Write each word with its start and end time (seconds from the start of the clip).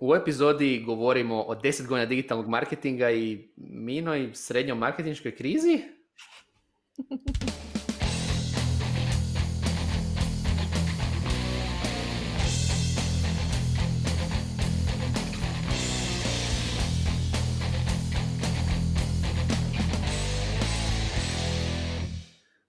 U 0.00 0.14
epizodi 0.14 0.82
govorimo 0.86 1.42
o 1.42 1.54
10 1.54 1.86
godina 1.86 2.06
digitalnog 2.06 2.48
marketinga 2.48 3.10
i 3.10 3.48
minoj 3.56 4.30
srednjoj 4.34 4.76
marketinškoj 4.76 5.36
krizi. 5.36 5.82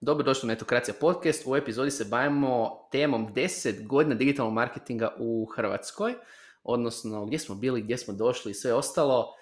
Dobrodošli 0.01 0.47
na 0.47 0.53
Netokracija 0.53 0.95
podcast. 1.01 1.43
U 1.47 1.55
epizodi 1.55 1.91
se 1.91 2.05
bavimo 2.05 2.87
temom 2.91 3.33
10 3.33 3.87
godina 3.87 4.15
digitalnog 4.15 4.53
marketinga 4.53 5.15
u 5.19 5.45
Hrvatskoj, 5.45 6.13
odnosno 6.63 7.25
gdje 7.25 7.39
smo 7.39 7.55
bili, 7.55 7.81
gdje 7.81 7.97
smo 7.97 8.13
došli 8.13 8.51
i 8.51 8.55
sve 8.55 8.73
ostalo. 8.73 9.33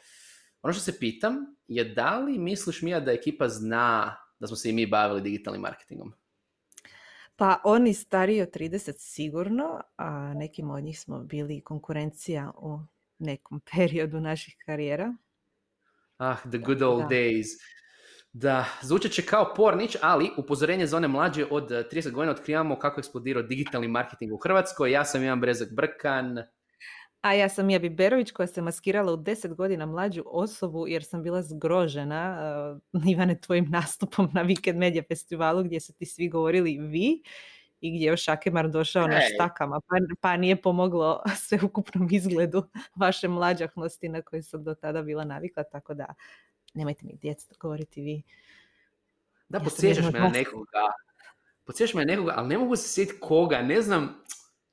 Ono 0.62 0.74
što 0.74 0.82
se 0.82 1.00
pitam 1.00 1.36
je 1.68 1.84
da 1.84 2.20
li 2.20 2.38
misliš 2.38 2.82
Mija 2.82 3.00
da 3.00 3.12
ekipa 3.12 3.50
zna 3.50 4.18
da 4.40 4.48
smo 4.48 4.56
se 4.56 4.70
i 4.70 4.74
mi 4.74 4.86
bavili 4.86 5.22
digitalnim 5.22 5.62
marketingom? 5.62 6.14
Pa 7.36 7.62
oni 7.64 7.94
stariji 7.94 8.42
od 8.42 8.52
30 8.52 8.94
sigurno, 8.98 9.82
a 9.98 10.34
nekim 10.34 10.70
od 10.70 10.84
njih 10.84 11.00
smo 11.00 11.20
bili 11.20 11.62
konkurencija 11.62 12.52
u 12.58 12.80
nekom 13.20 13.62
periodu 13.72 14.20
naših 14.20 14.56
karijera. 14.66 15.16
Ah, 16.18 16.38
the 16.50 16.58
good 16.58 16.82
old 16.82 17.04
days. 17.04 17.46
Da, 18.34 18.66
zvučat 18.82 19.12
će 19.12 19.26
kao 19.26 19.54
pornić, 19.56 19.96
ali 20.02 20.32
upozorenje 20.38 20.88
za 20.88 20.98
one 20.98 21.08
mlađe 21.08 21.46
od 21.52 21.70
30 21.70 22.12
godina 22.12 22.32
otkrivamo 22.32 22.80
kako 22.80 23.00
je 23.00 23.02
eksplodirao 23.02 23.44
digitalni 23.44 23.88
marketing 23.88 24.34
u 24.34 24.38
Hrvatskoj. 24.38 24.92
Ja 24.92 25.06
sam 25.06 25.24
Ivan 25.24 25.42
Brezak 25.42 25.74
Brkan. 25.74 26.38
A 27.22 27.34
ja 27.34 27.50
sam 27.50 27.70
Jabi 27.70 27.90
Berović 27.90 28.32
koja 28.32 28.48
se 28.48 28.62
maskirala 28.62 29.14
u 29.14 29.18
10 29.18 29.56
godina 29.56 29.86
mlađu 29.86 30.24
osobu 30.26 30.88
jer 30.88 31.04
sam 31.04 31.24
bila 31.24 31.42
zgrožena 31.42 32.40
uh, 32.94 33.02
Ivane 33.14 33.42
tvojim 33.42 33.66
nastupom 33.70 34.30
na 34.34 34.44
Weekend 34.44 34.78
Media 34.78 35.04
Festivalu 35.08 35.64
gdje 35.64 35.80
su 35.80 35.94
ti 35.94 36.06
svi 36.06 36.30
govorili 36.30 36.78
vi 36.78 37.24
i 37.82 37.92
gdje 37.92 38.06
je 38.06 38.10
još 38.10 38.28
Akemar 38.28 38.70
došao 38.70 39.08
na 39.08 39.20
štakama, 39.34 39.80
pa, 39.88 39.96
pa 40.22 40.38
nije 40.38 40.62
pomoglo 40.62 41.24
sveukupnom 41.48 42.08
izgledu 42.12 42.64
vaše 42.96 43.28
mlađahnosti 43.28 44.10
na 44.10 44.22
koje 44.22 44.44
sam 44.44 44.64
do 44.64 44.76
tada 44.76 45.02
bila 45.02 45.26
navikla, 45.26 45.64
tako 45.64 45.94
da 45.94 46.14
nemojte 46.74 47.06
mi 47.06 47.18
djeca 47.22 47.54
govoriti 47.60 48.02
vi. 48.02 48.24
Da, 49.50 49.58
ja 49.58 49.64
podsjećaš 49.64 50.06
me 50.14 50.20
na 50.20 50.30
nekoga. 50.30 50.88
Podsjećaš 51.66 51.94
me 51.94 52.06
na 52.06 52.12
nekoga, 52.12 52.34
ali 52.36 52.48
ne 52.48 52.58
mogu 52.58 52.76
se 52.76 52.90
sjetiti 52.90 53.20
koga, 53.20 53.62
ne 53.62 53.82
znam. 53.82 54.24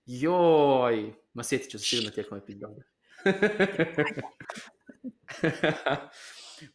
Joj, 0.07 1.15
ma 1.35 1.43
sjetit 1.43 1.71
ću 1.71 1.79
se 1.79 1.85
sigurno 1.85 2.11
tijekom 2.11 2.39
epizoda. 2.39 2.83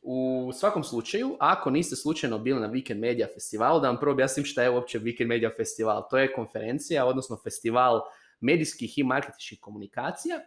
U 0.02 0.50
svakom 0.54 0.84
slučaju, 0.84 1.38
ako 1.40 1.70
niste 1.70 1.96
slučajno 1.96 2.40
bili 2.40 2.62
na 2.62 2.70
Weekend 2.70 3.00
Media 3.00 3.28
Festivalu, 3.34 3.80
da 3.80 3.88
vam 3.88 4.00
prvo 4.00 4.12
objasnim 4.12 4.46
šta 4.46 4.64
je 4.64 4.70
uopće 4.70 5.00
Weekend 5.00 5.28
Media 5.28 5.52
Festival. 5.58 6.08
To 6.10 6.18
je 6.18 6.34
konferencija, 6.34 7.06
odnosno 7.06 7.40
festival 7.44 8.02
medijskih 8.40 8.98
i 8.98 9.04
marketičkih 9.04 9.60
komunikacija 9.62 10.40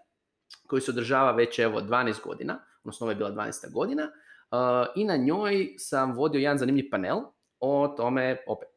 koji 0.66 0.82
se 0.82 0.90
održava 0.90 1.32
već 1.32 1.58
evo 1.58 1.80
12 1.80 2.22
godina, 2.24 2.64
odnosno 2.84 3.04
ovo 3.04 3.12
je 3.12 3.16
bila 3.16 3.30
12. 3.30 3.72
godina 3.72 4.10
i 4.96 5.04
na 5.04 5.16
njoj 5.16 5.74
sam 5.78 6.12
vodio 6.12 6.38
jedan 6.38 6.58
zanimljiv 6.58 6.90
panel 6.90 7.18
o 7.60 7.94
tome, 7.96 8.44
opet, 8.46 8.68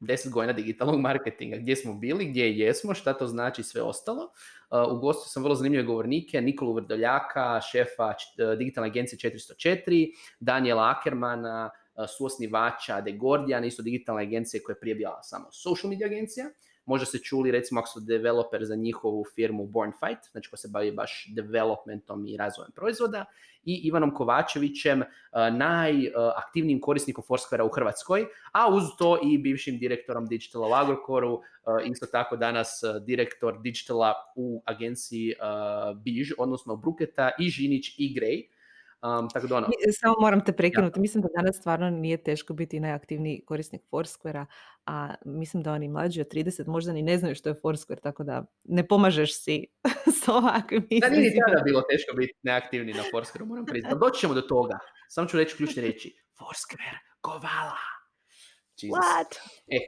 10 0.00 0.30
godina 0.30 0.52
digitalnog 0.52 1.00
marketinga, 1.00 1.56
gdje 1.56 1.76
smo 1.76 1.94
bili, 1.94 2.24
gdje 2.24 2.58
jesmo, 2.58 2.94
šta 2.94 3.12
to 3.12 3.26
znači 3.26 3.62
sve 3.62 3.82
ostalo. 3.82 4.22
Uh, 4.70 4.98
ugostio 4.98 5.28
sam 5.28 5.42
vrlo 5.42 5.54
zanimljive 5.54 5.84
govornike, 5.84 6.40
Nikolu 6.40 6.72
Vrdoljaka, 6.74 7.60
šefa 7.60 8.14
digitalne 8.58 8.90
agencije 8.90 9.30
404, 9.30 10.12
Daniela 10.40 10.94
Ackermana, 10.96 11.70
suosnivača 12.18 13.00
The 13.02 13.12
Gordian, 13.12 13.64
isto 13.64 13.82
digitalne 13.82 14.22
agencije 14.22 14.62
koja 14.62 14.74
je 14.74 14.80
prije 14.80 14.94
bila 14.94 15.22
samo 15.22 15.52
social 15.52 15.90
media 15.90 16.06
agencija. 16.06 16.50
Možda 16.86 17.06
ste 17.06 17.18
čuli, 17.18 17.50
recimo, 17.50 17.80
ako 17.80 17.88
su 17.88 18.00
developer 18.00 18.64
za 18.64 18.74
njihovu 18.74 19.24
firmu 19.34 19.66
Born 19.66 19.92
Fight, 19.92 20.30
znači 20.32 20.50
ko 20.50 20.56
se 20.56 20.68
bavi 20.72 20.92
baš 20.92 21.26
developmentom 21.34 22.26
i 22.26 22.36
razvojem 22.36 22.72
proizvoda, 22.72 23.24
i 23.64 23.80
Ivanom 23.84 24.14
Kovačevićem, 24.14 25.00
uh, 25.00 25.06
najaktivnijim 25.56 26.80
korisnikom 26.80 27.24
Foursquare 27.28 27.62
u 27.62 27.68
Hrvatskoj, 27.68 28.26
a 28.52 28.74
uz 28.74 28.84
to 28.98 29.18
i 29.22 29.38
bivšim 29.38 29.78
direktorom 29.78 30.26
digitala 30.26 30.68
u 30.68 30.72
Agrokoru, 30.72 31.32
uh, 31.32 31.42
isto 31.90 32.06
tako 32.06 32.36
danas 32.36 32.82
uh, 32.82 33.02
direktor 33.02 33.60
digitala 33.62 34.14
u 34.36 34.62
agenciji 34.66 35.34
Biž, 36.04 36.32
odnosno 36.38 36.76
Bruketa 36.76 37.30
i 37.38 37.48
Žinić 37.48 37.94
i 37.98 38.14
Gray. 38.14 38.55
Um, 39.02 39.28
tako 39.28 39.46
da 39.46 39.56
ono. 39.56 39.68
Samo 40.00 40.14
moram 40.20 40.44
te 40.44 40.52
prekinuti. 40.52 41.00
Mislim 41.00 41.22
da 41.22 41.28
danas 41.36 41.56
stvarno 41.56 41.90
nije 41.90 42.16
teško 42.16 42.54
biti 42.54 42.80
najaktivniji 42.80 43.42
korisnik 43.46 43.82
Foursquare-a, 43.90 44.46
a 44.86 45.14
mislim 45.24 45.62
da 45.62 45.72
oni 45.72 45.88
mlađi 45.88 46.20
od 46.20 46.28
30 46.28 46.66
možda 46.66 46.92
ni 46.92 47.02
ne 47.02 47.18
znaju 47.18 47.34
što 47.34 47.48
je 47.48 47.54
Foursquare, 47.54 48.00
tako 48.00 48.24
da 48.24 48.44
ne 48.64 48.88
pomažeš 48.88 49.42
si 49.42 49.66
s 50.24 50.28
ovakvim 50.28 50.86
Da 51.00 51.08
nije 51.08 51.34
tada 51.46 51.62
bilo 51.64 51.82
teško 51.90 52.16
biti 52.16 52.32
neaktivni 52.42 52.92
na 52.92 53.02
Foursquare, 53.12 53.44
moram 53.44 53.66
priznati. 53.66 53.96
Doći 54.00 54.20
ćemo 54.20 54.34
do 54.34 54.40
toga. 54.40 54.78
Samo 55.08 55.28
ću 55.28 55.36
reći 55.36 55.56
ključne 55.56 55.82
reći. 55.82 56.16
Foursquare, 56.38 56.98
kovala. 57.20 57.78
What? 58.82 59.38
E, 59.66 59.78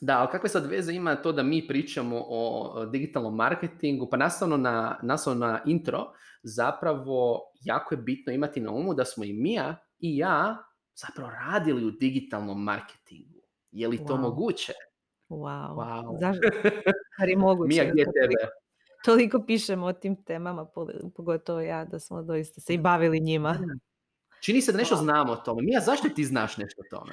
da, 0.00 0.18
ali 0.18 0.28
kakve 0.32 0.48
sad 0.48 0.70
veze 0.70 0.92
ima 0.92 1.16
to 1.16 1.32
da 1.32 1.42
mi 1.42 1.66
pričamo 1.68 2.24
o 2.28 2.86
digitalnom 2.86 3.36
marketingu? 3.36 4.08
Pa 4.10 4.16
nastavno 4.16 4.56
na, 4.56 4.98
nastavno 5.02 5.46
na 5.46 5.60
intro, 5.66 6.12
zapravo 6.42 7.40
jako 7.60 7.94
je 7.94 7.98
bitno 7.98 8.32
imati 8.32 8.60
na 8.60 8.72
umu 8.72 8.94
da 8.94 9.04
smo 9.04 9.24
i 9.24 9.32
Mija 9.32 9.76
i 9.98 10.16
ja 10.16 10.56
zapravo 10.94 11.30
radili 11.30 11.84
u 11.84 11.90
digitalnom 11.90 12.64
marketingu. 12.64 13.40
Je 13.70 13.88
li 13.88 14.04
to 14.06 14.16
moguće? 14.16 14.72
Wow. 15.28 15.74
wow. 15.74 16.20
Zašto? 16.20 16.48
moguće. 17.46 17.68
Mija, 17.68 17.92
gdje 17.92 18.04
tebe? 18.04 18.50
Toliko 19.04 19.44
pišemo 19.46 19.86
o 19.86 19.92
tim 19.92 20.24
temama, 20.24 20.66
pogotovo 21.16 21.60
ja, 21.60 21.84
da 21.84 21.98
smo 21.98 22.22
doista 22.22 22.60
se 22.60 22.74
i 22.74 22.78
bavili 22.78 23.20
njima. 23.20 23.58
Čini 24.40 24.60
se 24.62 24.72
da 24.72 24.78
nešto 24.78 24.96
znamo 24.96 25.32
o 25.32 25.36
tome. 25.36 25.62
Mija, 25.62 25.80
zašto 25.80 26.08
ti 26.08 26.24
znaš 26.24 26.56
nešto 26.56 26.82
o 26.82 26.96
tome? 26.98 27.12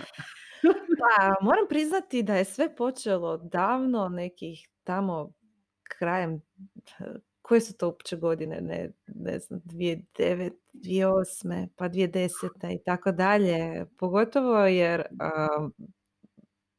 Pa, 0.99 1.35
moram 1.41 1.67
priznati 1.69 2.23
da 2.23 2.35
je 2.35 2.45
sve 2.45 2.75
počelo 2.75 3.37
davno, 3.37 4.09
nekih 4.09 4.67
tamo 4.83 5.31
krajem, 5.83 6.41
koje 7.47 7.61
su 7.61 7.77
to 7.77 7.87
uopće 7.87 8.15
godine, 8.17 8.61
ne, 8.61 8.91
ne 9.07 9.39
znam, 9.39 9.61
2009, 9.65 10.51
2008, 10.73 11.67
pa 11.75 11.89
2010. 11.89 12.75
i 12.75 12.83
tako 12.85 13.11
dalje. 13.11 13.85
Pogotovo 13.99 14.57
jer 14.57 15.03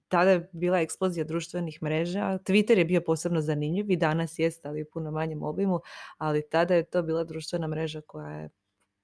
tada 0.09 0.31
je 0.31 0.49
bila 0.53 0.81
eksplozija 0.81 1.25
društvenih 1.25 1.83
mreža. 1.83 2.39
Twitter 2.45 2.79
je 2.79 2.85
bio 2.85 3.01
posebno 3.01 3.41
zanimljiv 3.41 3.91
i 3.91 3.97
danas 3.97 4.39
jest, 4.39 4.67
ali 4.67 4.83
u 4.83 4.87
puno 4.93 5.11
manjem 5.11 5.43
obimu, 5.43 5.81
ali 6.19 6.49
tada 6.49 6.75
je 6.75 6.85
to 6.85 7.03
bila 7.03 7.25
društvena 7.25 7.67
mreža 7.67 8.01
koja 8.01 8.31
je 8.31 8.51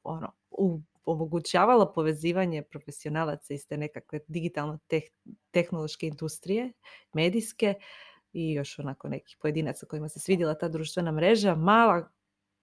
ono, 0.03 0.32
u 0.50 0.80
omogućavalo 1.04 1.92
povezivanje 1.92 2.62
profesionalaca 2.62 3.54
iz 3.54 3.69
te 3.69 3.76
nekakve 3.76 4.20
digitalno 4.28 4.78
tehnološke 5.50 6.06
industrije, 6.06 6.72
medijske 7.12 7.74
i 8.34 8.53
još 8.53 8.78
onako 8.78 9.09
nekih 9.09 9.37
pojedinaca 9.41 9.87
kojima 9.87 10.09
se 10.09 10.21
svidjela 10.21 10.55
ta 10.55 10.69
društvena 10.69 11.12
mreža. 11.12 11.55
Mala 11.55 12.09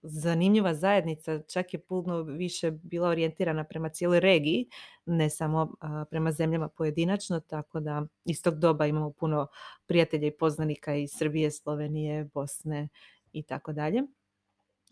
zanimljiva 0.02 0.74
zajednica, 0.74 1.42
čak 1.42 1.74
je 1.74 1.80
puno 1.80 2.22
više 2.22 2.70
bila 2.70 3.08
orijentirana 3.08 3.64
prema 3.64 3.88
cijeloj 3.88 4.20
regiji, 4.20 4.68
ne 5.06 5.30
samo 5.30 5.74
prema 6.10 6.32
zemljama 6.32 6.68
pojedinačno, 6.68 7.40
tako 7.40 7.80
da 7.80 8.02
iz 8.24 8.42
tog 8.42 8.58
doba 8.58 8.86
imamo 8.86 9.10
puno 9.10 9.46
prijatelja 9.86 10.26
i 10.26 10.36
poznanika 10.36 10.94
iz 10.94 11.10
Srbije, 11.18 11.50
Slovenije, 11.50 12.24
Bosne 12.24 12.88
i 13.32 13.42
tako 13.42 13.72
dalje. 13.72 14.02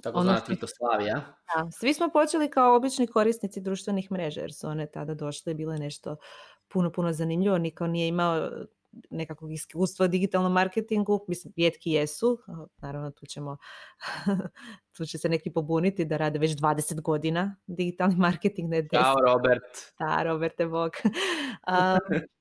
Tako 0.02 0.18
ono 0.18 0.40
Titoslavija. 0.46 1.14
Da, 1.14 1.70
svi 1.70 1.94
smo 1.94 2.08
počeli 2.08 2.50
kao 2.50 2.76
obični 2.76 3.06
korisnici 3.06 3.60
društvenih 3.60 4.12
mreža 4.12 4.40
jer 4.40 4.52
su 4.52 4.68
one 4.68 4.86
tada 4.86 5.14
došle 5.14 5.52
i 5.52 5.54
bile 5.54 5.78
nešto 5.78 6.16
puno, 6.68 6.92
puno 6.92 7.12
zanimljivo. 7.12 7.58
Niko 7.58 7.86
nije 7.86 8.08
imao 8.08 8.50
nekakvog 9.10 9.52
iskustva 9.52 10.04
u 10.04 10.08
digitalnom 10.08 10.52
marketingu, 10.52 11.24
mislim, 11.28 11.52
rijetki 11.56 11.90
jesu, 11.90 12.38
naravno 12.78 13.10
tu 13.10 13.26
ćemo, 13.26 13.56
tu 14.96 15.04
će 15.04 15.18
se 15.18 15.28
neki 15.28 15.50
pobuniti 15.50 16.04
da 16.04 16.16
rade 16.16 16.38
već 16.38 16.50
20 16.56 17.00
godina 17.00 17.56
digitalni 17.66 18.16
marketing, 18.28 18.70
ne 18.70 18.82
10. 18.82 18.90
Ćao 18.90 19.16
Robert. 19.26 19.94
Da, 19.98 20.22
Roberte, 20.22 20.66
bog. 20.66 20.92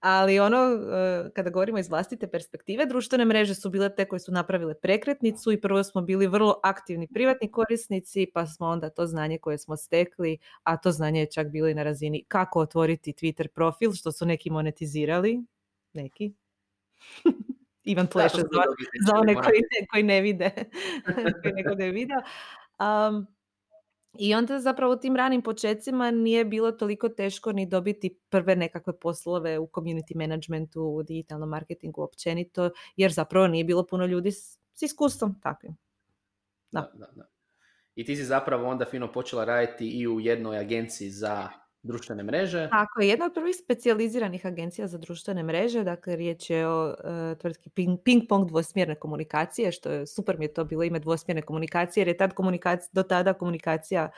Ali 0.00 0.40
ono, 0.40 0.56
e, 0.56 1.30
kada 1.34 1.50
govorimo 1.50 1.78
iz 1.78 1.88
vlastite 1.88 2.28
perspektive, 2.30 2.86
društvene 2.86 3.24
mreže 3.24 3.54
su 3.54 3.70
bile 3.70 3.94
te 3.94 4.08
koje 4.08 4.20
su 4.20 4.32
napravile 4.32 4.74
prekretnicu 4.74 5.52
i 5.52 5.60
prvo 5.60 5.84
smo 5.84 6.02
bili 6.02 6.26
vrlo 6.26 6.60
aktivni 6.62 7.08
privatni 7.08 7.50
korisnici, 7.50 8.26
pa 8.34 8.46
smo 8.46 8.66
onda 8.66 8.90
to 8.90 9.06
znanje 9.06 9.38
koje 9.38 9.58
smo 9.58 9.76
stekli, 9.76 10.38
a 10.62 10.76
to 10.76 10.92
znanje 10.92 11.20
je 11.20 11.30
čak 11.30 11.50
bilo 11.50 11.68
i 11.68 11.74
na 11.74 11.82
razini 11.82 12.24
kako 12.28 12.60
otvoriti 12.60 13.12
Twitter 13.12 13.48
profil, 13.48 13.92
što 13.92 14.12
su 14.12 14.26
neki 14.26 14.50
monetizirali, 14.50 15.44
neki. 15.92 16.34
Ivan 17.84 18.06
Pleše 18.06 18.36
za, 18.36 18.62
za 19.06 19.14
one 19.14 19.34
koji 19.34 19.60
ne, 19.60 19.86
koji 19.90 20.02
ne 20.02 20.20
vide, 20.20 20.50
koji 21.42 21.54
neko 21.54 21.74
ne 21.74 21.90
video. 21.90 22.18
Um, 22.78 23.26
I 24.18 24.34
onda 24.34 24.58
zapravo 24.58 24.92
u 24.92 24.96
tim 24.96 25.16
ranim 25.16 25.42
počecima 25.42 26.10
nije 26.10 26.44
bilo 26.44 26.72
toliko 26.72 27.08
teško 27.08 27.52
ni 27.52 27.66
dobiti 27.66 28.18
prve 28.28 28.56
nekakve 28.56 28.98
poslove 29.00 29.58
u 29.58 29.66
community 29.66 30.16
managementu, 30.16 30.82
u 30.82 31.02
digitalnom 31.02 31.48
marketingu 31.48 32.02
općenito, 32.02 32.70
jer 32.96 33.12
zapravo 33.12 33.46
nije 33.46 33.64
bilo 33.64 33.86
puno 33.86 34.06
ljudi 34.06 34.32
s, 34.32 34.58
s 34.74 34.82
iskustvom 34.82 35.40
takvim. 35.40 35.76
Da. 36.72 36.92
Da, 36.94 37.06
da, 37.16 37.24
I 37.94 38.04
ti 38.04 38.16
si 38.16 38.24
zapravo 38.24 38.68
onda 38.68 38.84
fino 38.84 39.12
počela 39.12 39.44
raditi 39.44 39.88
i 39.88 40.08
u 40.08 40.20
jednoj 40.20 40.58
agenciji 40.58 41.10
za 41.10 41.48
društvene 41.82 42.22
mreže. 42.22 42.68
Tako 42.70 43.00
je, 43.00 43.08
jedna 43.08 43.26
od 43.26 43.34
prvih 43.34 43.56
specijaliziranih 43.56 44.46
agencija 44.46 44.88
za 44.88 44.98
društvene 44.98 45.42
mreže, 45.42 45.84
dakle 45.84 46.16
riječ 46.16 46.50
je 46.50 46.68
o 46.68 46.88
uh, 46.88 47.38
tvrtki 47.38 47.70
ping, 47.70 47.98
ping 48.04 48.22
pong 48.28 48.48
dvosmjerne 48.48 48.94
komunikacije, 48.94 49.72
što 49.72 49.90
je 49.90 50.06
super 50.06 50.38
mi 50.38 50.44
je 50.44 50.54
to 50.54 50.64
bilo 50.64 50.82
ime 50.82 50.98
dvosmjerne 50.98 51.42
komunikacije, 51.42 52.00
jer 52.00 52.08
je 52.08 52.16
tad 52.16 52.34
komunikacija, 52.34 52.90
do 52.92 53.02
tada 53.02 53.32
komunikacija 53.32 54.10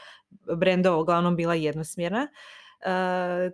brendova 0.57 0.99
uglavnom 0.99 1.37
bila 1.37 1.55
jednosmjerna. 1.55 2.29
Uh, 2.81 3.53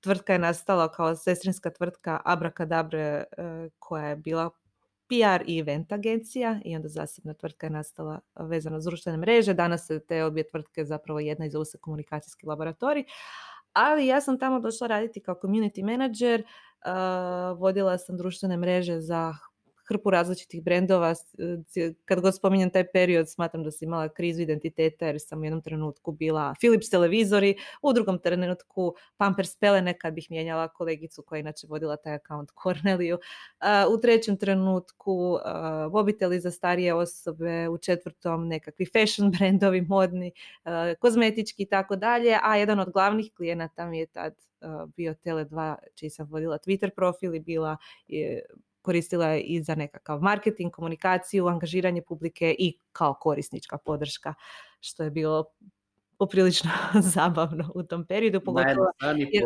tvrtka 0.00 0.32
je 0.32 0.38
nastala 0.38 0.92
kao 0.92 1.16
sestrinska 1.16 1.70
tvrtka 1.70 2.20
Abracadabre 2.24 3.24
uh, 3.38 3.44
koja 3.78 4.08
je 4.08 4.16
bila 4.16 4.50
PR 5.14 5.44
i 5.46 5.58
event 5.58 5.92
agencija 5.92 6.60
i 6.64 6.76
onda 6.76 6.88
zasebna 6.88 7.34
tvrtka 7.34 7.66
je 7.66 7.70
nastala 7.70 8.20
vezana 8.34 8.76
uz 8.76 8.84
društvene 8.84 9.18
mreže. 9.18 9.54
Danas 9.54 9.86
se 9.86 10.00
te 10.00 10.24
obje 10.24 10.48
tvrtke 10.48 10.84
zapravo 10.84 11.20
jedna 11.20 11.46
i 11.46 11.50
zovu 11.50 11.64
se 11.64 11.78
komunikacijski 11.78 12.46
laboratorij. 12.46 13.04
Ali 13.72 14.06
ja 14.06 14.20
sam 14.20 14.38
tamo 14.38 14.60
došla 14.60 14.86
raditi 14.86 15.20
kao 15.20 15.34
community 15.42 15.84
manager, 15.84 16.42
vodila 17.58 17.98
sam 17.98 18.16
društvene 18.16 18.56
mreže 18.56 19.00
za 19.00 19.34
hrpu 19.88 20.10
različitih 20.10 20.62
brendova. 20.62 21.14
Kad 22.04 22.20
god 22.20 22.36
spominjem 22.36 22.70
taj 22.70 22.86
period, 22.92 23.30
smatram 23.30 23.64
da 23.64 23.70
sam 23.70 23.88
imala 23.88 24.08
krizu 24.08 24.42
identiteta 24.42 25.06
jer 25.06 25.20
sam 25.20 25.40
u 25.40 25.44
jednom 25.44 25.62
trenutku 25.62 26.12
bila 26.12 26.54
Philips 26.60 26.90
televizori, 26.90 27.56
u 27.82 27.92
drugom 27.92 28.18
trenutku 28.18 28.94
Pampers 29.16 29.56
pelene 29.56 29.98
kad 29.98 30.14
bih 30.14 30.26
mijenjala 30.30 30.68
kolegicu 30.68 31.22
koja 31.22 31.40
inače 31.40 31.66
vodila 31.66 31.96
taj 31.96 32.14
account 32.14 32.50
Corneliju. 32.62 33.18
U 33.94 34.00
trećem 34.00 34.36
trenutku 34.36 35.38
mobiteli 35.92 36.40
za 36.40 36.50
starije 36.50 36.94
osobe, 36.94 37.68
u 37.68 37.78
četvrtom 37.78 38.48
nekakvi 38.48 38.86
fashion 38.86 39.30
brendovi, 39.30 39.80
modni, 39.80 40.32
kozmetički 41.00 41.62
i 41.62 41.66
tako 41.66 41.96
dalje, 41.96 42.38
a 42.42 42.56
jedan 42.56 42.80
od 42.80 42.90
glavnih 42.90 43.32
klijenata 43.36 43.86
mi 43.86 43.98
je 43.98 44.06
tad 44.06 44.34
bio 44.96 45.14
Tele2, 45.14 45.74
čiji 45.94 46.10
sam 46.10 46.26
vodila 46.30 46.58
Twitter 46.58 46.90
profil 46.90 47.34
i 47.34 47.40
bila 47.40 47.76
koristila 48.84 49.26
je 49.26 49.40
i 49.40 49.62
za 49.62 49.74
nekakav 49.74 50.20
marketing, 50.20 50.72
komunikaciju, 50.72 51.46
angažiranje 51.48 52.02
publike 52.02 52.54
i 52.58 52.78
kao 52.92 53.14
korisnička 53.14 53.78
podrška, 53.78 54.34
što 54.80 55.02
je 55.02 55.10
bilo 55.10 55.44
poprilično 56.18 56.70
zabavno 57.16 57.72
u 57.74 57.82
tom 57.82 58.06
periodu. 58.06 58.40
Pogotovo, 58.40 58.86
jer, 59.32 59.44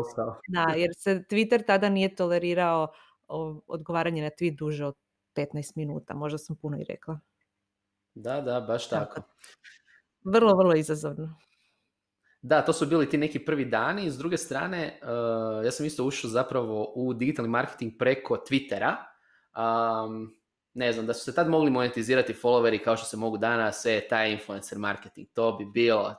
da, 0.49 0.75
jer 0.77 0.91
se 0.97 1.25
Twitter 1.31 1.67
tada 1.67 1.89
nije 1.89 2.15
tolerirao 2.15 2.93
odgovaranje 3.67 4.23
na 4.23 4.31
tweet 4.31 4.57
duže 4.57 4.87
od 4.87 4.95
15 5.37 5.73
minuta, 5.77 6.15
možda 6.15 6.39
sam 6.39 6.57
puno 6.57 6.79
i 6.81 6.85
rekla. 6.85 7.21
Da, 8.15 8.41
da, 8.41 8.61
baš 8.61 8.89
tako. 8.89 9.15
tako. 9.15 9.29
Vrlo, 10.25 10.57
vrlo 10.57 10.75
izazovno. 10.75 11.35
Da, 12.43 12.63
to 12.63 12.73
su 12.73 12.87
bili 12.87 13.09
ti 13.09 13.19
neki 13.19 13.39
prvi 13.39 13.65
dani. 13.65 14.11
S 14.11 14.19
druge 14.19 14.37
strane, 14.37 15.01
uh, 15.03 15.65
ja 15.65 15.71
sam 15.71 15.87
isto 15.87 16.05
ušao 16.05 16.31
zapravo 16.31 16.93
u 16.95 17.15
digitalni 17.15 17.51
marketing 17.51 17.93
preko 17.99 18.37
Twittera 18.51 18.97
um, 19.57 20.35
ne 20.75 20.93
znam, 20.93 21.07
da 21.07 21.15
su 21.15 21.25
se 21.25 21.35
tad 21.35 21.49
mogli 21.49 21.71
monetizirati 21.71 22.35
followeri 22.43 22.85
kao 22.85 22.97
što 22.97 23.07
se 23.07 23.17
mogu 23.17 23.39
danas, 23.39 23.83
sve 23.83 24.09
taj 24.09 24.33
influencer 24.33 24.79
marketing, 24.79 25.29
to 25.33 25.53
bi 25.53 25.65
bilo, 25.65 26.15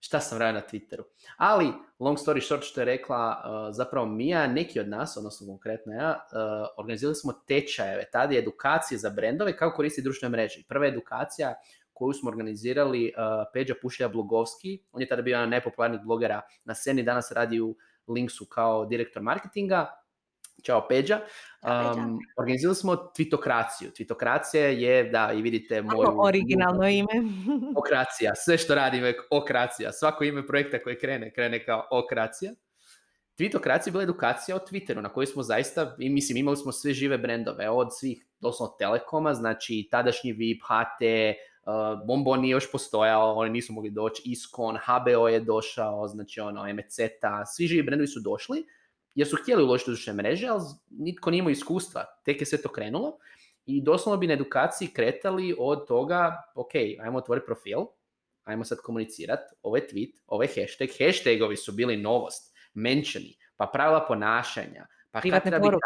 šta 0.00 0.20
sam 0.20 0.38
radio 0.38 0.60
na 0.60 0.66
Twitteru. 0.72 1.02
Ali, 1.36 1.72
long 1.98 2.18
story 2.18 2.46
short 2.46 2.64
što 2.64 2.80
je 2.80 2.84
rekla, 2.84 3.42
uh, 3.44 3.74
zapravo 3.76 4.06
Mija, 4.06 4.46
neki 4.46 4.80
od 4.80 4.88
nas, 4.88 5.16
odnosno 5.16 5.46
konkretno 5.46 5.92
ja, 5.92 6.10
uh, 6.10 6.68
organizirali 6.78 7.14
smo 7.14 7.32
tečajeve, 7.32 8.04
tada 8.12 8.34
je 8.34 8.38
edukacije 8.38 8.98
za 8.98 9.10
brendove 9.10 9.56
kako 9.56 9.76
koristiti 9.76 10.04
društvene 10.04 10.30
mreže. 10.30 10.62
Prva 10.68 10.86
edukacija 10.86 11.54
koju 11.92 12.12
smo 12.12 12.30
organizirali 12.30 13.04
uh, 13.16 13.22
Peđa 13.52 13.74
Pušlja 13.82 14.08
Blogovski, 14.08 14.82
on 14.92 15.00
je 15.00 15.08
tada 15.08 15.22
bio 15.22 15.32
jedan 15.34 15.50
najpopularnijih 15.50 16.02
blogera 16.04 16.40
na 16.64 16.74
sceni, 16.74 17.02
danas 17.02 17.32
radi 17.32 17.60
u 17.60 17.76
Linksu 18.08 18.46
kao 18.46 18.86
direktor 18.86 19.22
marketinga, 19.22 19.86
Ćao 20.64 20.88
Peđa. 20.88 21.20
Um, 21.62 22.18
organizirali 22.38 22.74
smo 22.74 22.96
Tvitokraciju. 22.96 23.90
Tvitokracija 23.90 24.66
je, 24.66 25.04
da, 25.04 25.32
i 25.32 25.42
vidite 25.42 25.82
moju... 25.82 26.20
originalno 26.20 26.88
ime. 26.88 27.12
okracija. 27.80 28.34
Sve 28.34 28.58
što 28.58 28.74
radim 28.74 29.04
je 29.04 29.14
okracija. 29.30 29.92
Svako 29.92 30.24
ime 30.24 30.46
projekta 30.46 30.78
koji 30.78 30.98
krene, 30.98 31.32
krene 31.32 31.64
kao 31.64 31.86
okracija. 31.90 32.52
Tweetokracija 33.40 33.88
je 33.88 33.92
bila 33.92 34.02
edukacija 34.02 34.56
o 34.56 34.58
Twitteru 34.58 35.00
na 35.00 35.08
kojoj 35.08 35.26
smo 35.26 35.42
zaista, 35.42 35.96
i 35.98 36.10
mislim, 36.10 36.36
imali 36.36 36.56
smo 36.56 36.72
sve 36.72 36.92
žive 36.92 37.18
brendove, 37.18 37.70
od 37.70 37.88
svih, 37.98 38.26
doslovno 38.40 38.76
Telekoma, 38.78 39.34
znači 39.34 39.88
tadašnji 39.90 40.32
VIP, 40.32 40.62
HT, 40.62 41.02
uh, 41.02 42.06
Bombon 42.06 42.40
nije 42.40 42.52
još 42.52 42.72
postojao, 42.72 43.34
oni 43.34 43.50
nisu 43.50 43.72
mogli 43.72 43.90
doći, 43.90 44.22
Iskon, 44.24 44.78
HBO 44.84 45.28
je 45.28 45.40
došao, 45.40 46.08
znači 46.08 46.40
ono, 46.40 46.74
MCT, 46.74 47.24
svi 47.54 47.66
živi 47.66 47.82
brendovi 47.82 48.08
su 48.08 48.20
došli 48.20 48.64
jer 49.14 49.28
su 49.28 49.36
htjeli 49.36 49.62
uložiti 49.62 49.90
u 49.90 49.94
društvene 49.94 50.16
mreže, 50.16 50.48
ali 50.48 50.62
nitko 50.90 51.30
nije 51.30 51.38
imao 51.38 51.50
iskustva, 51.50 52.04
tek 52.24 52.40
je 52.40 52.46
sve 52.46 52.62
to 52.62 52.68
krenulo 52.68 53.18
i 53.66 53.82
doslovno 53.82 54.20
bi 54.20 54.26
na 54.26 54.34
edukaciji 54.34 54.88
kretali 54.88 55.54
od 55.58 55.86
toga, 55.88 56.42
ok, 56.54 56.74
ajmo 57.00 57.18
otvoriti 57.18 57.46
profil, 57.46 57.78
ajmo 58.44 58.64
sad 58.64 58.78
komunicirati, 58.78 59.54
ovo 59.62 59.76
je 59.76 59.88
tweet, 59.92 60.12
ovo 60.26 60.42
je 60.42 60.48
hashtag, 60.48 60.88
hashtagovi 60.98 61.56
su 61.56 61.72
bili 61.72 61.96
novost, 61.96 62.56
menšani, 62.74 63.36
pa 63.56 63.66
pravila 63.72 64.06
ponašanja, 64.08 64.86
pa 65.10 65.20
kada 65.20 65.40
treba 65.40 65.58
biti 65.58 65.76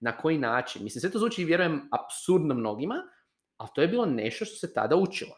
na 0.00 0.16
koji 0.16 0.38
način. 0.38 0.84
Mislim, 0.84 1.00
sve 1.00 1.10
to 1.10 1.18
zvuči, 1.18 1.44
vjerujem, 1.44 1.88
absurdno 1.92 2.54
mnogima, 2.54 2.94
ali 3.56 3.70
to 3.74 3.82
je 3.82 3.88
bilo 3.88 4.06
nešto 4.06 4.44
što 4.44 4.56
se 4.56 4.72
tada 4.72 4.96
učilo. 4.96 5.36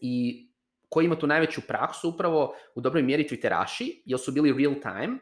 I 0.00 0.44
koji 0.88 1.04
ima 1.04 1.18
tu 1.18 1.26
najveću 1.26 1.60
praksu, 1.68 2.08
upravo 2.08 2.54
u 2.74 2.80
dobroj 2.80 3.02
mjeri 3.02 3.28
Twitteraši, 3.28 4.02
jer 4.04 4.20
su 4.20 4.32
bili 4.32 4.64
real 4.64 4.74
time, 4.82 5.18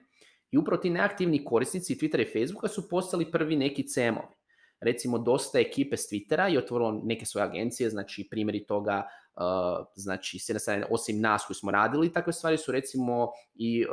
i 0.50 0.58
upravo 0.58 0.82
ti 0.82 0.90
neaktivni 0.90 1.44
korisnici 1.44 1.94
Twittera 1.94 2.22
i 2.22 2.32
Facebooka 2.32 2.69
su 2.69 2.88
postali 2.88 3.31
prvi 3.31 3.56
neki 3.56 3.88
cemovi. 3.88 4.34
Recimo, 4.81 5.19
dosta 5.19 5.58
ekipe 5.58 5.96
s 5.96 6.12
Twittera 6.12 6.44
je 6.44 6.58
otvorilo 6.58 7.00
neke 7.04 7.26
svoje 7.26 7.44
agencije, 7.44 7.90
znači 7.90 8.28
primjeri 8.31 8.66
toga, 8.66 9.08
uh, 9.34 9.87
znači 9.94 10.38
s 10.38 10.50
osim 10.90 11.21
nas 11.21 11.44
koji 11.47 11.54
smo 11.54 11.71
radili, 11.71 12.12
takve 12.12 12.32
stvari 12.32 12.59
su 12.59 12.73
recimo 12.73 13.28
i 13.54 13.85
uh, 13.85 13.90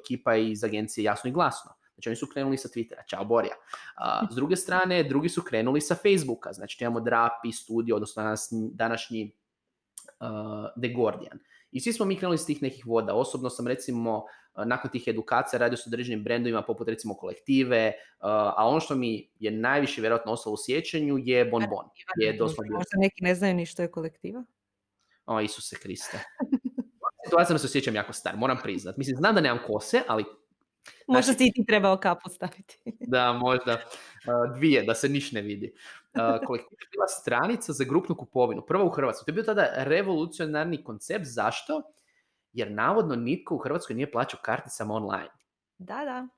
ekipa 0.00 0.36
iz 0.36 0.64
agencije 0.64 1.04
Jasno 1.04 1.28
i 1.28 1.32
Glasno. 1.32 1.70
Znači 1.94 2.08
oni 2.08 2.16
su 2.16 2.26
krenuli 2.26 2.56
sa 2.56 2.68
Twittera, 2.68 3.02
čao 3.06 3.24
Borja. 3.24 3.54
S 4.30 4.34
druge 4.34 4.56
strane, 4.56 5.02
drugi 5.02 5.28
su 5.28 5.42
krenuli 5.42 5.80
sa 5.80 5.94
Facebooka, 5.94 6.52
znači 6.52 6.84
imamo 6.84 7.00
Drapi, 7.00 7.52
Studio, 7.52 7.96
odnosno 7.96 8.22
danas, 8.22 8.48
današnji 8.72 9.32
uh, 10.20 10.82
The 10.82 10.94
Guardian. 10.94 11.38
I 11.72 11.80
svi 11.80 11.92
smo 11.92 12.06
mi 12.06 12.16
krenuli 12.16 12.38
s 12.38 12.46
tih 12.46 12.62
nekih 12.62 12.86
voda. 12.86 13.14
Osobno 13.14 13.50
sam 13.50 13.66
recimo 13.66 14.24
nakon 14.54 14.90
tih 14.90 15.04
edukacija 15.06 15.60
radio 15.60 15.76
s 15.76 15.86
određenim 15.86 16.24
brendovima 16.24 16.62
poput 16.62 16.88
recimo 16.88 17.14
kolektive, 17.14 17.92
a 18.18 18.68
ono 18.68 18.80
što 18.80 18.94
mi 18.94 19.30
je 19.38 19.50
najviše 19.50 20.00
vjerojatno 20.00 20.32
ostalo 20.32 20.54
u 20.54 20.58
sjećanju 20.66 21.18
je 21.18 21.44
Bonbon. 21.44 21.84
Je 22.16 22.32
doslovno... 22.32 22.72
Možda 22.72 22.96
neki 22.98 23.24
ne 23.24 23.34
znaju 23.34 23.54
ni 23.54 23.66
što 23.66 23.82
je 23.82 23.90
kolektiva? 23.90 24.44
O, 25.26 25.40
Isuse 25.40 25.76
Kriste. 25.76 26.18
Situacija 27.24 27.58
se 27.58 27.66
osjećam 27.66 27.94
jako 27.94 28.12
star, 28.12 28.36
moram 28.36 28.58
priznat. 28.62 28.96
Mislim, 28.96 29.16
znam 29.16 29.34
da 29.34 29.40
nemam 29.40 29.58
kose, 29.66 30.02
ali 30.08 30.24
Možda 31.06 31.22
znači, 31.22 31.38
si 31.38 31.48
i 31.48 31.52
ti 31.52 31.64
trebao 31.66 31.96
kapu 31.96 32.30
staviti. 32.30 32.78
da, 33.00 33.32
možda. 33.32 33.80
dvije, 34.56 34.82
da 34.82 34.94
se 34.94 35.08
niš 35.08 35.32
ne 35.32 35.42
vidi. 35.42 35.74
kolektiv 36.46 36.78
je 36.80 36.88
bila 36.92 37.06
stranica 37.06 37.72
za 37.72 37.84
grupnu 37.84 38.16
kupovinu. 38.16 38.66
Prva 38.66 38.84
u 38.84 38.90
Hrvatskoj. 38.90 39.24
To 39.24 39.30
je 39.30 39.34
bio 39.34 39.42
tada 39.42 39.72
revolucionarni 39.76 40.84
koncept. 40.84 41.24
Zašto? 41.24 41.82
Jer 42.52 42.70
navodno 42.70 43.16
nitko 43.16 43.54
u 43.54 43.58
Hrvatskoj 43.58 43.96
nije 43.96 44.12
plaćao 44.12 44.40
karticama 44.42 44.94
online. 44.94 45.30
Da, 45.78 46.04
da. 46.04 46.28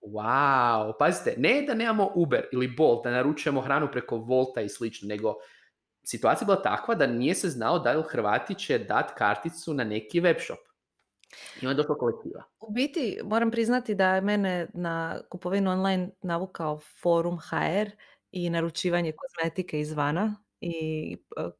Wow, 0.00 0.92
pazite, 0.98 1.34
ne 1.38 1.62
da 1.62 1.74
nemamo 1.74 2.10
Uber 2.14 2.44
ili 2.52 2.68
Bolt, 2.68 3.04
da 3.04 3.10
naručujemo 3.10 3.60
hranu 3.60 3.88
preko 3.92 4.16
Volta 4.16 4.60
i 4.60 4.68
slično, 4.68 5.08
nego 5.08 5.34
situacija 6.04 6.44
je 6.44 6.46
bila 6.46 6.62
takva 6.62 6.94
da 6.94 7.06
nije 7.06 7.34
se 7.34 7.48
znao 7.48 7.78
da 7.78 7.92
li 7.92 8.02
Hrvati 8.08 8.54
će 8.54 8.78
dati 8.78 9.12
karticu 9.16 9.74
na 9.74 9.84
neki 9.84 10.20
web 10.20 10.36
shop. 10.40 10.58
I 11.62 11.66
onda 11.66 11.84
kolektiva. 11.84 12.44
U 12.60 12.72
biti 12.72 13.18
moram 13.24 13.50
priznati 13.50 13.94
da 13.94 14.14
je 14.14 14.20
mene 14.20 14.68
na 14.74 15.20
kupovinu 15.30 15.70
online 15.70 16.10
navukao 16.22 16.78
forum 16.78 17.38
HR 17.38 17.90
i 18.32 18.50
naručivanje 18.50 19.12
kozmetike 19.12 19.80
izvana 19.80 20.36
i 20.60 21.16
e, 21.36 21.50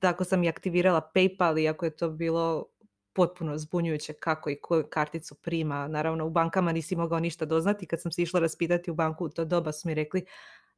tako 0.00 0.24
sam 0.24 0.44
i 0.44 0.48
aktivirala 0.48 1.10
PayPal 1.14 1.58
iako 1.58 1.84
je 1.84 1.96
to 1.96 2.10
bilo 2.10 2.66
potpuno 3.12 3.58
zbunjujuće 3.58 4.12
kako 4.12 4.50
i 4.50 4.60
koju 4.60 4.84
karticu 4.90 5.34
prima. 5.34 5.88
Naravno 5.88 6.26
u 6.26 6.30
bankama 6.30 6.72
nisi 6.72 6.96
mogao 6.96 7.20
ništa 7.20 7.44
doznati. 7.44 7.86
Kad 7.86 8.00
sam 8.00 8.12
se 8.12 8.22
išla 8.22 8.40
raspitati 8.40 8.90
u 8.90 8.94
banku 8.94 9.28
to 9.28 9.44
doba 9.44 9.72
su 9.72 9.88
mi 9.88 9.94
rekli 9.94 10.24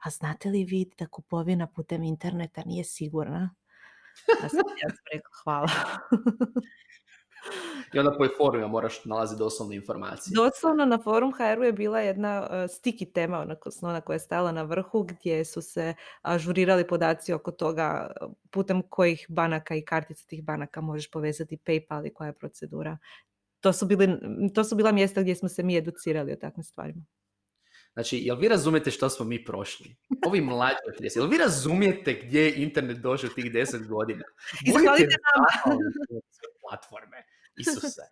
a 0.05 0.11
znate 0.11 0.49
li 0.49 0.65
vi 0.65 0.91
da 0.99 1.07
kupovina 1.07 1.67
putem 1.67 2.03
interneta 2.03 2.63
nije 2.67 2.85
sigurna? 2.85 3.55
Ja 4.43 4.49
sam, 4.49 4.59
ja 4.83 4.89
sam 4.89 5.05
rekla, 5.13 5.31
hvala. 5.43 5.69
I 7.95 7.99
onda 7.99 8.17
po 8.19 8.27
forumima 8.37 8.69
moraš 8.69 9.05
nalaziti 9.05 9.39
doslovne 9.39 9.77
informacije. 9.77 10.35
Doslovno 10.35 10.85
na 10.85 10.99
forum 10.99 11.33
HR-u 11.33 11.65
je 11.65 11.73
bila 11.73 12.01
jedna 12.01 12.41
uh, 12.41 12.71
stiki 12.71 13.07
tema, 13.07 13.39
onako, 13.39 13.71
ona 13.83 14.01
koja 14.01 14.15
je 14.15 14.21
stala 14.21 14.53
na 14.53 14.63
vrhu, 14.63 15.03
gdje 15.03 15.45
su 15.45 15.63
se 15.63 15.95
ažurirali 16.23 16.87
podaci 16.87 17.33
oko 17.33 17.51
toga 17.51 18.11
putem 18.51 18.83
kojih 18.83 19.27
banaka 19.29 19.75
i 19.75 19.85
kartica 19.85 20.25
tih 20.27 20.45
banaka 20.45 20.81
možeš 20.81 21.11
povezati 21.11 21.59
PayPal 21.67 22.07
i 22.07 22.15
koja 22.15 22.27
je 22.27 22.33
procedura. 22.33 22.99
To 23.61 23.73
su, 23.73 23.87
bili, 23.87 24.09
to 24.55 24.65
su 24.65 24.77
bila 24.77 24.93
mjesta 24.93 25.23
gdje 25.23 25.35
smo 25.35 25.49
se 25.49 25.63
mi 25.63 25.77
educirali 25.77 26.33
o 26.33 26.37
takvim 26.37 26.65
stvarima. 26.65 27.05
Znači, 27.95 28.19
jel 28.19 28.37
vi 28.37 28.49
razumijete 28.49 28.91
što 28.91 29.11
smo 29.11 29.25
mi 29.25 29.45
prošli? 29.45 29.97
Ovi 30.27 30.41
mlađi 30.41 30.77
od 30.89 31.01
30. 31.01 31.19
Jel 31.19 31.29
vi 31.29 31.39
razumijete 31.39 32.21
gdje 32.23 32.41
je 32.41 32.63
internet 32.63 32.99
došao 32.99 33.31
tih 33.31 33.45
10 33.45 33.87
godina? 33.89 34.25
Budite 34.73 35.17
nama. 35.35 35.79
platforme. 36.61 37.34
Isuse. 37.57 38.03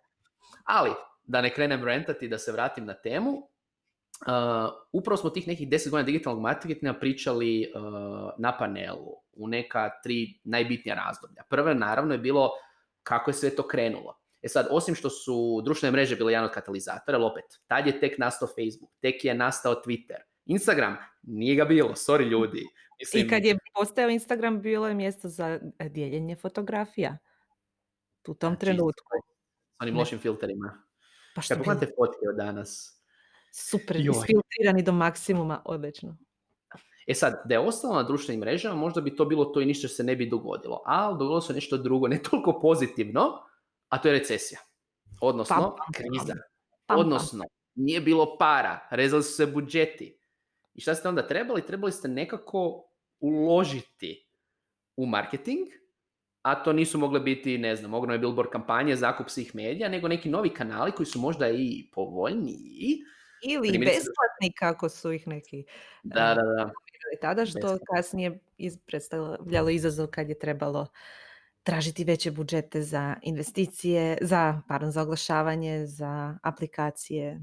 Ali, 0.63 0.91
da 1.23 1.41
ne 1.41 1.53
krenem 1.53 1.83
rentati, 1.83 2.27
da 2.27 2.37
se 2.37 2.51
vratim 2.51 2.85
na 2.85 2.93
temu, 2.93 3.31
uh, 3.31 4.73
upravo 4.91 5.17
smo 5.17 5.29
tih 5.29 5.47
nekih 5.47 5.69
10 5.69 5.89
godina 5.89 6.05
digitalnog 6.05 6.41
marketinga 6.41 6.93
pričali 6.93 7.71
uh, 7.75 7.81
na 8.37 8.57
panelu 8.57 9.11
u 9.33 9.47
neka 9.47 9.89
tri 10.03 10.39
najbitnija 10.43 10.95
razdoblja. 10.95 11.43
Prvo, 11.49 11.73
naravno, 11.73 12.13
je 12.13 12.17
bilo 12.17 12.49
kako 13.03 13.31
je 13.31 13.35
sve 13.35 13.55
to 13.55 13.67
krenulo. 13.67 14.19
E 14.41 14.47
sad, 14.47 14.67
osim 14.71 14.95
što 14.95 15.09
su 15.09 15.61
društvene 15.65 15.91
mreže 15.91 16.15
bile 16.15 16.31
jedan 16.31 16.45
od 16.45 16.51
katalizatora, 16.51 17.17
ali 17.17 17.25
opet, 17.25 17.45
tad 17.67 17.87
je 17.87 17.99
tek 17.99 18.17
nastao 18.17 18.47
Facebook, 18.47 18.91
tek 18.99 19.25
je 19.25 19.33
nastao 19.33 19.81
Twitter. 19.85 20.19
Instagram, 20.45 20.97
nije 21.21 21.55
ga 21.55 21.65
bilo, 21.65 21.89
sorry 21.89 22.29
ljudi. 22.29 22.63
Mislim... 22.99 23.25
I 23.25 23.29
kad 23.29 23.45
je 23.45 23.57
postao 23.73 24.09
Instagram, 24.09 24.61
bilo 24.61 24.87
je 24.87 24.93
mjesto 24.93 25.29
za 25.29 25.59
dijeljenje 25.89 26.35
fotografija. 26.35 27.17
U 28.27 28.33
tom 28.33 28.49
znači, 28.49 28.59
trenutku. 28.59 29.32
S 29.79 29.83
onim 29.83 29.97
lošim 29.97 30.19
filterima. 30.19 30.83
Pa 31.35 31.41
što 31.41 31.53
Kad 31.53 31.63
pogledate 31.63 31.85
fotke 31.85 32.29
od 32.29 32.35
danas. 32.35 33.01
Super, 33.51 33.95
isfiltrirani 33.95 34.83
do 34.83 34.91
maksimuma, 34.91 35.61
odlično. 35.65 36.17
E 37.07 37.13
sad, 37.13 37.41
da 37.45 37.53
je 37.53 37.59
ostalo 37.59 37.95
na 37.95 38.03
društvenim 38.03 38.39
mrežama, 38.39 38.75
možda 38.75 39.01
bi 39.01 39.15
to 39.15 39.25
bilo 39.25 39.45
to 39.45 39.61
i 39.61 39.65
ništa 39.65 39.87
se 39.87 40.03
ne 40.03 40.15
bi 40.15 40.29
dogodilo. 40.29 40.81
Ali 40.85 41.13
dogodilo 41.13 41.41
se 41.41 41.53
nešto 41.53 41.77
drugo, 41.77 42.07
ne 42.07 42.23
toliko 42.23 42.59
pozitivno, 42.61 43.43
a 43.89 44.01
to 44.01 44.07
je 44.07 44.19
recesija. 44.19 44.59
Odnosno, 45.21 45.75
kriza. 45.93 46.33
Odnosno, 46.87 47.43
nije 47.75 48.01
bilo 48.01 48.37
para, 48.37 48.87
rezali 48.91 49.23
su 49.23 49.33
se 49.33 49.45
budžeti. 49.45 50.19
I 50.73 50.81
šta 50.81 50.95
ste 50.95 51.09
onda 51.09 51.27
trebali? 51.27 51.65
Trebali 51.65 51.91
ste 51.91 52.07
nekako 52.07 52.89
uložiti 53.19 54.29
u 54.95 55.05
marketing, 55.05 55.67
a 56.43 56.63
to 56.63 56.73
nisu 56.73 56.97
mogle 56.97 57.19
biti, 57.19 57.57
ne 57.57 57.75
znam, 57.75 57.93
ogromne 57.93 58.19
billboard 58.19 58.49
kampanje, 58.51 58.95
zakup 58.95 59.29
svih 59.29 59.55
medija, 59.55 59.89
nego 59.89 60.07
neki 60.07 60.29
novi 60.29 60.49
kanali 60.49 60.91
koji 60.91 61.05
su 61.05 61.19
možda 61.19 61.49
i 61.49 61.89
povoljniji. 61.93 63.03
Ili 63.43 63.77
besplatni 63.77 64.53
kako 64.59 64.89
su 64.89 65.11
ih 65.11 65.27
neki 65.27 65.65
da, 66.03 66.19
da, 66.19 66.33
da. 66.33 66.71
tada, 67.21 67.45
što 67.45 67.77
kasnije 67.95 68.39
predstavljalo 68.85 69.69
izazov 69.69 70.07
kad 70.07 70.29
je 70.29 70.39
trebalo 70.39 70.87
tražiti 71.63 72.03
veće 72.03 72.31
budžete 72.31 72.81
za 72.81 73.15
investicije, 73.21 74.17
za, 74.21 74.61
pardon, 74.67 74.91
za 74.91 75.01
oglašavanje, 75.01 75.85
za 75.85 76.37
aplikacije, 76.43 77.39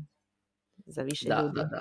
za 0.87 1.03
više 1.03 1.29
da, 1.29 1.43
ljudi. 1.43 1.55
Da, 1.55 1.65
da. 1.65 1.81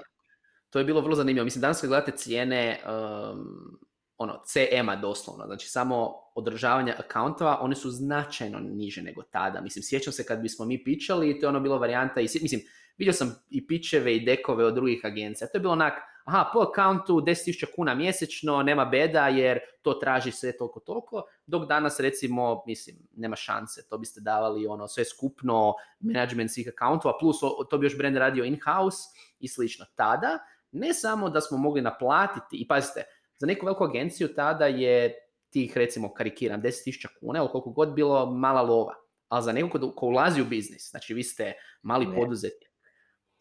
To 0.70 0.80
je 0.80 0.86
bilo 0.86 1.02
vrlo 1.02 1.16
zanimljivo. 1.16 1.46
Mislim, 1.46 1.62
danas 1.62 1.82
kad 1.82 1.90
gledate 1.90 2.12
cijene 2.12 2.80
um, 2.86 3.80
ono, 4.20 4.42
CM-a 4.46 4.96
doslovno, 4.96 5.46
znači 5.46 5.70
samo 5.70 6.14
održavanje 6.36 6.94
akauntova, 6.98 7.58
one 7.62 7.76
su 7.76 7.92
značajno 7.92 8.60
niže 8.60 9.02
nego 9.02 9.22
tada. 9.22 9.62
Mislim, 9.62 9.84
sjećam 9.84 10.14
se 10.14 10.26
kad 10.26 10.40
bismo 10.40 10.66
mi 10.66 10.84
pičali, 10.84 11.40
to 11.40 11.46
je 11.46 11.50
ono 11.50 11.60
bilo 11.60 11.78
varijanta, 11.78 12.22
i, 12.22 12.24
mislim, 12.24 12.62
vidio 12.98 13.14
sam 13.14 13.36
i 13.50 13.68
pičeve 13.68 14.16
i 14.16 14.26
dekove 14.26 14.66
od 14.66 14.74
drugih 14.74 15.02
agencija, 15.04 15.48
to 15.48 15.58
je 15.58 15.62
bilo 15.62 15.74
onak, 15.74 15.94
aha, 16.26 16.50
po 16.54 16.60
akauntu 16.60 17.14
10.000 17.14 17.66
kuna 17.76 17.96
mjesečno, 17.96 18.64
nema 18.64 18.86
beda 18.86 19.28
jer 19.28 19.60
to 19.82 19.94
traži 19.94 20.32
sve 20.32 20.58
toliko 20.58 20.80
toliko, 20.80 21.24
dok 21.46 21.68
danas 21.68 22.00
recimo, 22.00 22.64
mislim, 22.68 22.96
nema 23.16 23.36
šanse, 23.36 23.88
to 23.90 23.98
biste 23.98 24.22
davali 24.22 24.68
ono 24.68 24.88
sve 24.88 25.06
skupno, 25.06 25.74
management 26.00 26.52
svih 26.52 26.70
akauntova, 26.74 27.18
plus 27.20 27.38
to 27.70 27.78
bi 27.78 27.86
još 27.86 27.98
brand 27.98 28.18
radio 28.18 28.44
in-house 28.44 28.98
i 29.40 29.48
slično. 29.48 29.86
Tada, 29.96 30.40
ne 30.72 30.94
samo 30.94 31.30
da 31.30 31.42
smo 31.42 31.58
mogli 31.58 31.82
naplatiti, 31.82 32.58
i 32.58 32.68
pazite, 32.68 33.04
za 33.40 33.48
neku 33.48 33.66
veliku 33.66 33.84
agenciju 33.84 34.34
tada 34.34 34.66
je 34.66 35.14
tih 35.50 35.78
recimo 35.78 36.14
karikiram 36.14 36.62
10.000 36.62 37.08
kuna 37.20 37.40
ili 37.40 37.48
koliko 37.52 37.70
god 37.70 37.94
bilo 37.94 38.32
mala 38.32 38.62
lova. 38.62 38.94
Ali 39.28 39.44
za 39.44 39.52
nekog 39.52 39.96
ko, 39.96 40.06
ulazi 40.06 40.42
u 40.42 40.46
biznis, 40.46 40.90
znači 40.90 41.14
vi 41.14 41.24
ste 41.24 41.54
mali 41.82 42.06
ne. 42.06 42.16
poduzetnik, 42.16 42.70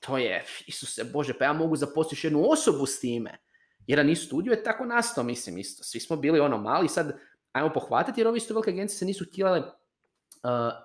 to 0.00 0.18
je, 0.18 0.44
Isuse 0.66 1.04
Bože, 1.04 1.34
pa 1.38 1.44
ja 1.44 1.52
mogu 1.52 1.76
zaposliti 1.76 2.26
jednu 2.26 2.50
osobu 2.50 2.86
s 2.86 3.00
time. 3.00 3.38
Jedan 3.86 4.10
iz 4.10 4.18
studio 4.18 4.50
je 4.50 4.62
tako 4.62 4.84
nastao, 4.84 5.24
mislim, 5.24 5.58
isto. 5.58 5.84
Svi 5.84 6.00
smo 6.00 6.16
bili 6.16 6.40
ono 6.40 6.58
mali, 6.58 6.88
sad 6.88 7.18
ajmo 7.52 7.72
pohvatati, 7.72 8.20
jer 8.20 8.28
ovi 8.28 8.36
isto 8.36 8.54
velike 8.54 8.70
agencije 8.70 8.98
se 8.98 9.04
nisu 9.04 9.24
htjele 9.24 9.58
uh, 9.58 9.66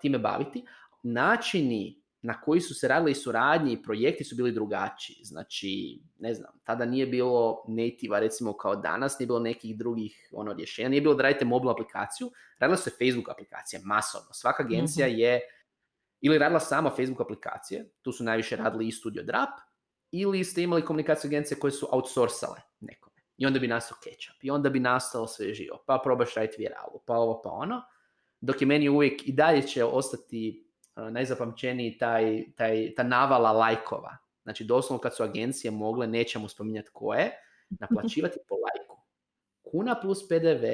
time 0.02 0.20
baviti. 0.20 0.66
Načini 1.04 2.03
na 2.24 2.42
koji 2.42 2.62
su 2.62 2.74
se 2.74 2.88
radile 2.88 3.12
i 3.12 3.16
suradnje 3.16 3.74
i 3.74 3.84
projekti 3.84 4.24
su 4.24 4.36
bili 4.36 4.52
drugačiji. 4.52 5.24
Znači, 5.24 6.00
ne 6.20 6.34
znam, 6.34 6.52
tada 6.64 6.86
nije 6.86 7.08
bilo 7.08 7.66
native 7.68 8.20
recimo 8.20 8.54
kao 8.58 8.76
danas, 8.76 9.20
nije 9.20 9.28
bilo 9.28 9.40
nekih 9.40 9.78
drugih 9.78 10.30
ono, 10.32 10.54
rješenja, 10.54 10.90
nije 10.90 11.02
bilo 11.02 11.16
da 11.16 11.24
radite 11.24 11.46
mobilnu 11.46 11.72
aplikaciju, 11.72 12.32
radila 12.60 12.78
se 12.78 12.90
Facebook 12.90 13.30
aplikacija, 13.30 13.82
masovno. 13.84 14.34
Svaka 14.34 14.64
agencija 14.64 15.08
mm-hmm. 15.08 15.20
je 15.20 15.40
ili 16.22 16.38
radila 16.38 16.60
sama 16.60 16.90
Facebook 16.90 17.22
aplikacije, 17.22 17.90
tu 18.02 18.12
su 18.12 18.24
najviše 18.24 18.56
radili 18.56 18.88
i 18.88 18.92
Studio 18.92 19.24
Drap, 19.24 19.50
ili 20.12 20.44
ste 20.44 20.64
imali 20.64 20.86
komunikacije 20.86 21.30
agencije 21.30 21.60
koje 21.60 21.72
su 21.72 21.88
outsourcale 21.92 22.62
nekome. 22.80 23.16
I 23.38 23.46
onda 23.46 23.60
bi 23.60 23.68
nastao 23.68 23.98
ketchup, 24.04 24.44
i 24.44 24.52
onda 24.52 24.70
bi 24.70 24.80
nastalo 24.80 25.28
sve 25.28 25.54
živo, 25.54 25.84
pa 25.88 26.02
probaš 26.04 26.36
raditi 26.36 26.56
viralu, 26.58 27.02
pa 27.06 27.14
ovo, 27.14 27.42
pa 27.42 27.50
ono. 27.50 27.82
Dok 28.42 28.62
je 28.62 28.68
meni 28.68 28.90
uvijek 28.90 29.28
i 29.28 29.32
dalje 29.32 29.62
će 29.62 29.84
ostati 29.84 30.63
najzapamćeniji 30.96 31.98
taj, 31.98 32.44
taj, 32.56 32.94
ta 32.96 33.04
navala 33.04 33.52
lajkova. 33.52 34.18
Znači 34.44 34.64
doslovno 34.64 35.02
kad 35.02 35.16
su 35.16 35.24
agencije 35.24 35.72
mogle, 35.72 36.08
nećemo 36.08 36.48
spominjati 36.48 36.90
koje, 36.94 37.32
naplaćivati 37.82 38.40
po 38.48 38.56
lajku. 38.56 39.02
Kuna 39.72 39.96
plus 40.02 40.28
PDV 40.28 40.66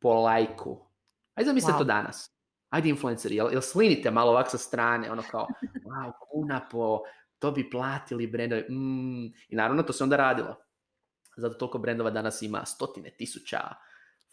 po 0.00 0.14
lajku. 0.14 0.86
Ajde 1.34 1.48
zamislite 1.48 1.74
wow. 1.74 1.78
to 1.78 1.84
danas. 1.84 2.36
Ajde 2.70 2.88
influenceri, 2.88 3.36
jel, 3.36 3.52
jel 3.52 3.60
slinite 3.60 4.10
malo 4.10 4.30
ovak 4.30 4.50
sa 4.50 4.58
strane, 4.58 5.12
ono 5.12 5.22
kao, 5.30 5.46
wow, 5.84 6.12
kuna 6.30 6.68
po, 6.70 7.02
to 7.38 7.50
bi 7.50 7.70
platili 7.70 8.26
brendovi. 8.26 8.62
Mm. 8.62 9.26
I 9.48 9.56
naravno 9.56 9.82
to 9.82 9.92
se 9.92 10.04
onda 10.04 10.16
radilo. 10.16 10.56
Zato 11.36 11.54
toliko 11.54 11.78
brendova 11.78 12.10
danas 12.10 12.42
ima 12.42 12.64
stotine 12.64 13.10
tisuća 13.10 13.58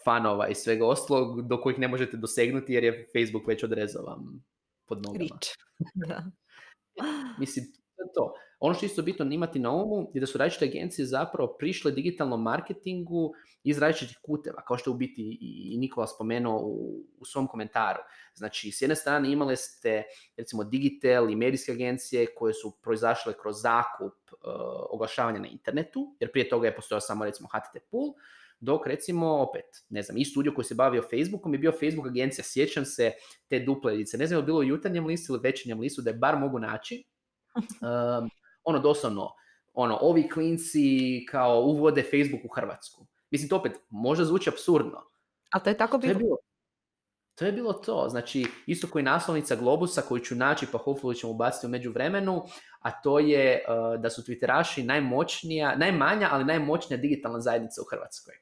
fanova 0.03 0.47
i 0.47 0.55
svega 0.55 0.87
ostalog 0.87 1.47
do 1.47 1.61
kojih 1.61 1.79
ne 1.79 1.87
možete 1.87 2.17
dosegnuti 2.17 2.73
jer 2.73 2.83
je 2.83 3.07
Facebook 3.13 3.47
već 3.47 3.63
odrezao 3.63 4.03
vam 4.03 4.43
pod 4.95 5.03
nogama. 5.03 5.39
da. 6.07 6.23
Mislim, 7.39 7.65
to. 8.15 8.33
Ono 8.59 8.73
što 8.73 8.85
je 8.85 8.87
isto 8.87 9.01
bitno 9.01 9.25
imati 9.25 9.59
na 9.59 9.71
umu 9.71 10.11
je 10.13 10.19
da 10.19 10.27
su 10.27 10.37
različite 10.37 10.65
agencije 10.65 11.05
zapravo 11.05 11.55
prišle 11.59 11.91
digitalnom 11.91 12.41
marketingu 12.41 13.33
iz 13.63 13.79
različitih 13.79 14.17
kuteva, 14.21 14.63
kao 14.67 14.77
što 14.77 14.89
je 14.89 14.93
u 14.93 14.97
biti 14.97 15.37
i 15.41 15.77
Nikola 15.77 16.07
spomenuo 16.07 16.59
u, 16.59 17.03
u 17.19 17.25
svom 17.25 17.47
komentaru. 17.47 17.99
Znači, 18.33 18.71
s 18.71 18.81
jedne 18.81 18.95
strane 18.95 19.31
imali 19.31 19.55
ste 19.57 20.03
recimo 20.37 20.63
digital 20.63 21.29
i 21.29 21.35
medijske 21.35 21.71
agencije 21.71 22.27
koje 22.35 22.53
su 22.53 22.71
proizašle 22.81 23.33
kroz 23.41 23.61
zakup 23.61 24.13
uh, 24.31 24.37
oglašavanja 24.89 25.39
na 25.39 25.47
internetu, 25.47 26.15
jer 26.19 26.31
prije 26.31 26.49
toga 26.49 26.67
je 26.67 26.75
postojao 26.75 27.01
samo 27.01 27.25
recimo 27.25 27.49
HTT 27.49 27.83
pool, 27.91 28.13
dok 28.63 28.87
recimo 28.87 29.27
opet, 29.27 29.65
ne 29.89 30.01
znam, 30.01 30.17
i 30.17 30.25
studio 30.25 30.53
koji 30.53 30.65
se 30.65 30.75
bavio 30.75 31.01
Facebookom 31.01 31.53
je 31.53 31.59
bio 31.59 31.71
Facebook 31.71 32.07
agencija, 32.07 32.43
sjećam 32.45 32.85
se 32.85 33.11
te 33.49 33.59
duple 33.59 33.93
edice, 33.93 34.17
ne 34.17 34.27
znam 34.27 34.37
je 34.37 34.39
li 34.39 34.45
bilo 34.45 34.59
u 34.59 34.63
jutarnjem 34.63 35.05
listu 35.05 35.33
ili 35.33 35.41
večernjem 35.43 35.79
listu 35.79 36.01
da 36.01 36.09
je 36.09 36.17
bar 36.17 36.39
mogu 36.39 36.59
naći, 36.59 37.03
um, 37.57 38.29
ono 38.63 38.79
doslovno, 38.79 39.29
ono, 39.73 39.97
ovi 40.01 40.29
klinci 40.29 41.25
kao 41.31 41.61
uvode 41.61 42.03
Facebook 42.03 42.45
u 42.45 42.53
Hrvatsku. 42.55 43.07
Mislim, 43.31 43.49
to 43.49 43.57
opet 43.57 43.71
možda 43.89 44.25
zvuči 44.25 44.49
absurdno. 44.49 45.01
Ali 45.51 45.63
to 45.63 45.69
je 45.69 45.77
tako 45.77 45.97
bilo. 45.97 46.13
To 46.13 46.19
je 46.19 46.23
bilo, 46.23 46.37
to 47.35 47.45
je 47.45 47.51
bilo 47.51 47.73
to. 47.73 48.07
Znači, 48.09 48.45
isto 48.65 48.87
koji 48.87 49.03
naslovnica 49.03 49.55
Globusa 49.55 50.01
koju 50.01 50.19
ću 50.19 50.35
naći, 50.35 50.67
pa 50.71 50.77
hopefully 50.77 51.19
ćemo 51.19 51.33
ubaciti 51.33 51.65
u 51.65 51.69
međuvremenu, 51.69 52.43
a 52.79 53.01
to 53.01 53.19
je 53.19 53.65
uh, 53.67 54.01
da 54.01 54.09
su 54.09 54.21
Twitteraši 54.21 54.85
najmoćnija, 54.85 55.75
najmanja, 55.75 56.29
ali 56.31 56.45
najmoćnija 56.45 56.97
digitalna 56.97 57.39
zajednica 57.39 57.81
u 57.81 57.85
Hrvatskoj 57.89 58.33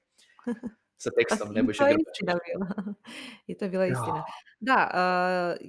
sa 0.98 1.10
tekstom 1.18 1.54
Nebojše 1.54 1.84
Grbačića. 1.84 2.38
I 3.48 3.58
to 3.58 3.66
je 3.66 3.70
bila 3.70 3.86
istina. 3.86 4.24
Da, 4.60 4.90
uh, 4.94 5.68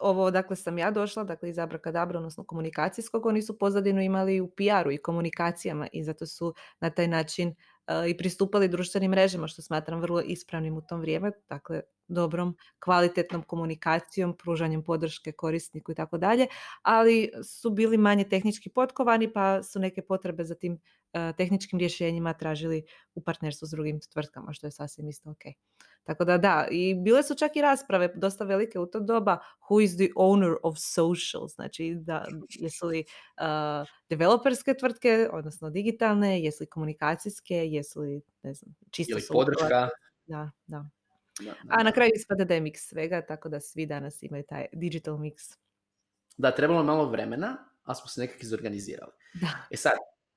ovo 0.00 0.30
dakle 0.30 0.56
sam 0.56 0.78
ja 0.78 0.90
došla, 0.90 1.24
dakle 1.24 1.48
iz 1.48 1.58
Abrakadabra, 1.58 2.18
odnosno 2.18 2.44
komunikacijskog, 2.44 3.26
oni 3.26 3.42
su 3.42 3.58
pozadinu 3.58 4.00
imali 4.00 4.40
u 4.40 4.48
PR-u 4.48 4.92
i 4.92 4.98
komunikacijama 4.98 5.88
i 5.92 6.04
zato 6.04 6.26
su 6.26 6.54
na 6.80 6.90
taj 6.90 7.08
način 7.08 7.54
i 8.08 8.16
pristupali 8.16 8.68
društvenim 8.68 9.10
mrežama, 9.10 9.48
što 9.48 9.62
smatram 9.62 10.00
vrlo 10.00 10.20
ispravnim 10.20 10.76
u 10.76 10.80
tom 10.80 11.00
vrijeme, 11.00 11.32
dakle 11.48 11.80
dobrom, 12.08 12.56
kvalitetnom 12.78 13.42
komunikacijom, 13.42 14.36
pružanjem 14.36 14.82
podrške 14.82 15.32
korisniku 15.32 15.92
i 15.92 15.94
tako 15.94 16.18
dalje, 16.18 16.46
ali 16.82 17.30
su 17.44 17.70
bili 17.70 17.96
manje 17.96 18.24
tehnički 18.24 18.70
potkovani 18.70 19.32
pa 19.32 19.62
su 19.62 19.78
neke 19.78 20.02
potrebe 20.02 20.44
za 20.44 20.54
tim 20.54 20.80
tehničkim 21.36 21.78
rješenjima 21.78 22.32
tražili 22.32 22.84
u 23.14 23.22
partnerstvu 23.22 23.66
s 23.66 23.70
drugim 23.70 24.00
tvrtkama, 24.12 24.52
što 24.52 24.66
je 24.66 24.70
sasvim 24.70 25.08
isto 25.08 25.30
ok. 25.30 25.42
Tako 26.04 26.24
da 26.24 26.38
da, 26.38 26.66
i 26.70 26.94
bile 26.94 27.22
su 27.22 27.34
čak 27.34 27.56
i 27.56 27.62
rasprave 27.62 28.12
dosta 28.14 28.44
velike 28.44 28.78
u 28.78 28.86
to 28.86 29.00
doba 29.00 29.38
who 29.70 29.84
is 29.84 29.96
the 29.96 30.08
owner 30.16 30.56
of 30.62 30.76
social, 30.78 31.48
znači 31.48 31.96
da 32.00 32.26
jesu 32.48 32.86
li 32.86 33.04
uh, 33.40 33.88
developerske 34.08 34.74
tvrtke, 34.74 35.28
odnosno 35.32 35.70
digitalne, 35.70 36.42
jesu 36.42 36.62
li 36.62 36.68
komunikacijske, 36.68 37.54
jesu 37.54 38.00
li, 38.00 38.22
ne 38.42 38.54
znam, 38.54 38.74
čisto 38.90 39.12
Ili 39.12 39.26
podrška. 39.28 39.88
Da, 40.26 40.50
da. 40.66 40.84
A 41.68 41.82
na 41.82 41.92
kraju 41.92 42.12
ispada 42.14 42.44
da 42.44 42.54
je 42.54 42.60
mix 42.60 42.76
svega, 42.76 43.26
tako 43.26 43.48
da 43.48 43.60
svi 43.60 43.86
danas 43.86 44.22
imaju 44.22 44.44
taj 44.48 44.66
digital 44.72 45.14
mix. 45.14 45.56
Da, 46.36 46.50
trebalo 46.50 46.84
malo 46.84 47.10
vremena, 47.10 47.56
ali 47.82 47.96
smo 47.96 48.06
se 48.06 48.20
nekako 48.20 48.38
izorganizirali. 48.42 49.12
Da. 49.34 49.66
E 49.70 49.76
sad, 49.76 49.92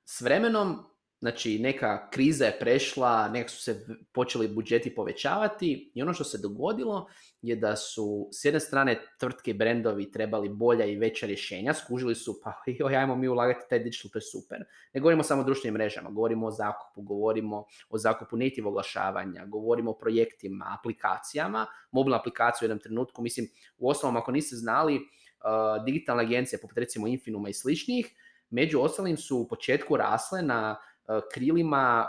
s 0.05 0.21
vremenom 0.21 0.93
Znači, 1.23 1.59
neka 1.59 2.09
kriza 2.09 2.45
je 2.45 2.59
prešla, 2.59 3.27
nekak 3.27 3.49
su 3.49 3.61
se 3.61 3.85
počeli 4.13 4.47
budžeti 4.47 4.95
povećavati 4.95 5.91
i 5.95 6.01
ono 6.01 6.13
što 6.13 6.23
se 6.23 6.37
dogodilo 6.41 7.07
je 7.41 7.55
da 7.55 7.75
su 7.75 8.29
s 8.31 8.45
jedne 8.45 8.59
strane 8.59 9.01
tvrtke 9.19 9.51
i 9.51 9.53
brendovi 9.53 10.11
trebali 10.11 10.49
bolja 10.49 10.85
i 10.85 10.95
veća 10.95 11.25
rješenja, 11.25 11.73
skužili 11.73 12.15
su 12.15 12.41
pa 12.43 12.53
joj, 12.79 12.95
ajmo 12.95 13.15
mi 13.15 13.27
ulagati 13.27 13.65
taj 13.69 13.79
digital, 13.79 14.11
to 14.11 14.17
je 14.17 14.21
super. 14.21 14.59
Ne 14.93 15.01
govorimo 15.01 15.23
samo 15.23 15.41
o 15.41 15.45
društvenim 15.45 15.73
mrežama, 15.73 16.09
govorimo 16.09 16.47
o 16.47 16.51
zakupu, 16.51 17.01
govorimo 17.01 17.65
o 17.89 17.97
zakupu 17.97 18.37
native 18.37 18.67
oglašavanja, 18.67 19.45
govorimo 19.45 19.91
o 19.91 19.97
projektima, 19.97 20.77
aplikacijama, 20.79 21.65
mobilna 21.91 22.19
aplikacija 22.19 22.65
u 22.65 22.67
jednom 22.67 22.79
trenutku, 22.79 23.21
mislim, 23.21 23.47
u 23.77 23.89
osnovom 23.89 24.17
ako 24.17 24.31
niste 24.31 24.55
znali, 24.55 24.95
uh, 24.95 25.85
digitalne 25.85 26.23
agencije 26.23 26.61
poput 26.61 26.77
recimo 26.77 27.07
Infinuma 27.07 27.49
i 27.49 27.53
sličnih, 27.53 28.11
među 28.53 28.79
ostalim 28.79 29.17
su 29.17 29.37
u 29.37 29.47
početku 29.47 29.97
rasle 29.97 30.41
na 30.41 30.75
E, 31.09 31.21
krilima 31.33 32.07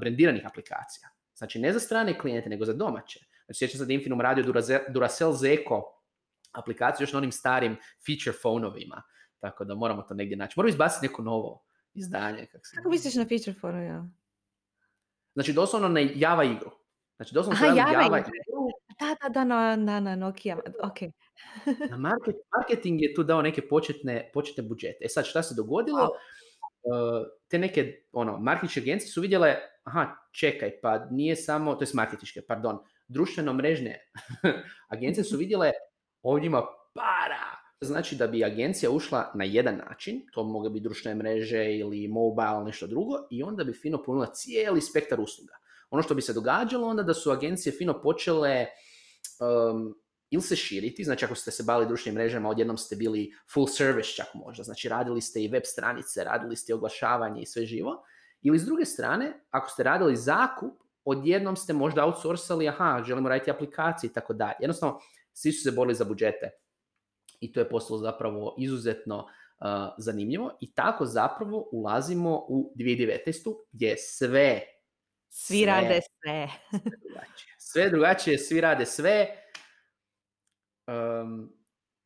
brandiranih 0.00 0.46
aplikacija. 0.46 1.08
Znači 1.34 1.58
ne 1.58 1.72
za 1.72 1.80
strane 1.80 2.18
klijente, 2.18 2.48
nego 2.48 2.64
za 2.64 2.72
domaće. 2.72 3.20
Znači 3.44 3.58
sjećam 3.58 3.78
se 3.78 3.86
da 3.86 3.92
Infinum 3.92 4.20
radio 4.20 4.44
Duracell 4.88 5.32
Zeko 5.32 6.02
aplikaciju 6.52 7.04
još 7.04 7.12
na 7.12 7.18
onim 7.18 7.32
starim 7.32 7.76
feature 8.06 8.38
phonovima. 8.42 9.02
Tako 9.38 9.64
da 9.64 9.74
moramo 9.74 10.02
to 10.02 10.14
negdje 10.14 10.36
naći. 10.36 10.54
Moramo 10.56 10.70
izbaciti 10.70 11.06
neko 11.06 11.22
novo 11.22 11.64
izdanje. 11.94 12.46
Kako, 12.46 12.62
kako 12.74 12.88
misliš 12.88 13.14
na 13.14 13.24
feature 13.24 13.54
phone 13.60 14.02
Znači 15.32 15.52
doslovno 15.52 15.88
na 15.88 16.00
Java 16.14 16.44
igru. 16.44 16.70
Znači 17.16 17.34
doslovno 17.34 17.64
Aha, 17.64 17.66
Java, 17.66 18.02
Java 18.02 18.18
igru. 18.18 18.32
Da, 19.00 19.16
da, 19.22 19.28
da, 19.28 19.44
na, 19.44 19.76
na, 19.76 20.00
na 20.00 20.16
Nokia. 20.16 20.58
Ok. 20.82 21.00
na 21.90 21.96
market, 21.96 22.36
marketing 22.58 23.02
je 23.02 23.14
tu 23.14 23.22
dao 23.22 23.42
neke 23.42 23.68
početne, 23.68 24.30
početne 24.34 24.62
budžete. 24.62 25.04
E 25.04 25.08
sad 25.08 25.26
šta 25.26 25.42
se 25.42 25.54
dogodilo? 25.54 26.08
te 27.48 27.58
neke 27.58 28.02
ono, 28.12 28.38
marketičke 28.38 28.80
agencije 28.80 29.08
su 29.08 29.20
vidjele, 29.20 29.56
aha, 29.84 30.06
čekaj, 30.32 30.80
pa 30.80 31.06
nije 31.10 31.36
samo, 31.36 31.74
to 31.74 31.84
je 31.84 31.88
marketičke, 31.94 32.42
pardon, 32.48 32.78
društveno 33.08 33.52
mrežne 33.52 33.98
agencije 34.94 35.24
su 35.24 35.36
vidjele, 35.42 35.72
ovdje 36.22 36.46
ima 36.46 36.62
para. 36.94 37.60
Znači 37.80 38.16
da 38.16 38.26
bi 38.26 38.44
agencija 38.44 38.90
ušla 38.90 39.32
na 39.34 39.44
jedan 39.44 39.76
način, 39.76 40.22
to 40.32 40.44
mogu 40.44 40.70
biti 40.70 40.82
društvene 40.82 41.14
mreže 41.14 41.64
ili 41.64 42.08
mobile, 42.08 42.64
nešto 42.64 42.86
drugo, 42.86 43.14
i 43.30 43.42
onda 43.42 43.64
bi 43.64 43.72
fino 43.72 44.02
punila 44.02 44.26
cijeli 44.26 44.80
spektar 44.80 45.20
usluga. 45.20 45.54
Ono 45.90 46.02
što 46.02 46.14
bi 46.14 46.22
se 46.22 46.32
događalo 46.32 46.86
onda 46.86 47.02
da 47.02 47.14
su 47.14 47.30
agencije 47.30 47.72
fino 47.72 48.02
počele 48.02 48.66
um, 49.40 49.94
ili 50.30 50.42
se 50.42 50.56
širiti, 50.56 51.04
znači 51.04 51.24
ako 51.24 51.34
ste 51.34 51.50
se 51.50 51.62
bavili 51.62 51.88
društvenim 51.88 52.14
mrežama, 52.14 52.48
odjednom 52.48 52.78
ste 52.78 52.96
bili 52.96 53.32
full 53.52 53.66
service 53.66 54.08
čak 54.08 54.26
možda, 54.34 54.64
znači 54.64 54.88
radili 54.88 55.20
ste 55.20 55.42
i 55.42 55.48
web 55.48 55.62
stranice, 55.64 56.24
radili 56.24 56.56
ste 56.56 56.72
i 56.72 56.74
oglašavanje 56.74 57.42
i 57.42 57.46
sve 57.46 57.66
živo, 57.66 58.02
ili 58.42 58.58
s 58.58 58.64
druge 58.64 58.84
strane, 58.84 59.44
ako 59.50 59.70
ste 59.70 59.82
radili 59.82 60.16
zakup, 60.16 60.72
odjednom 61.04 61.56
ste 61.56 61.72
možda 61.72 62.04
outsourcali, 62.04 62.68
aha, 62.68 63.02
želimo 63.06 63.28
raditi 63.28 63.50
aplikacije 63.50 64.08
i 64.08 64.12
tako 64.12 64.34
dalje. 64.34 64.56
Jednostavno, 64.60 65.00
svi 65.32 65.52
su 65.52 65.62
se 65.62 65.76
borili 65.76 65.94
za 65.94 66.04
budžete 66.04 66.50
i 67.40 67.52
to 67.52 67.60
je 67.60 67.68
postalo 67.68 67.98
zapravo 67.98 68.54
izuzetno 68.58 69.18
uh, 69.18 69.66
zanimljivo 69.98 70.58
i 70.60 70.74
tako 70.74 71.06
zapravo 71.06 71.68
ulazimo 71.72 72.46
u 72.48 72.72
2019. 72.76 73.54
gdje 73.72 73.96
sve 73.98 74.60
svi 75.28 75.64
rade 75.64 76.00
sve. 76.22 76.48
sve. 76.70 77.20
Sve 77.72 77.90
drugačije, 77.90 78.38
svi 78.38 78.60
rade 78.60 78.86
sve 78.86 79.40
Um, 80.90 81.52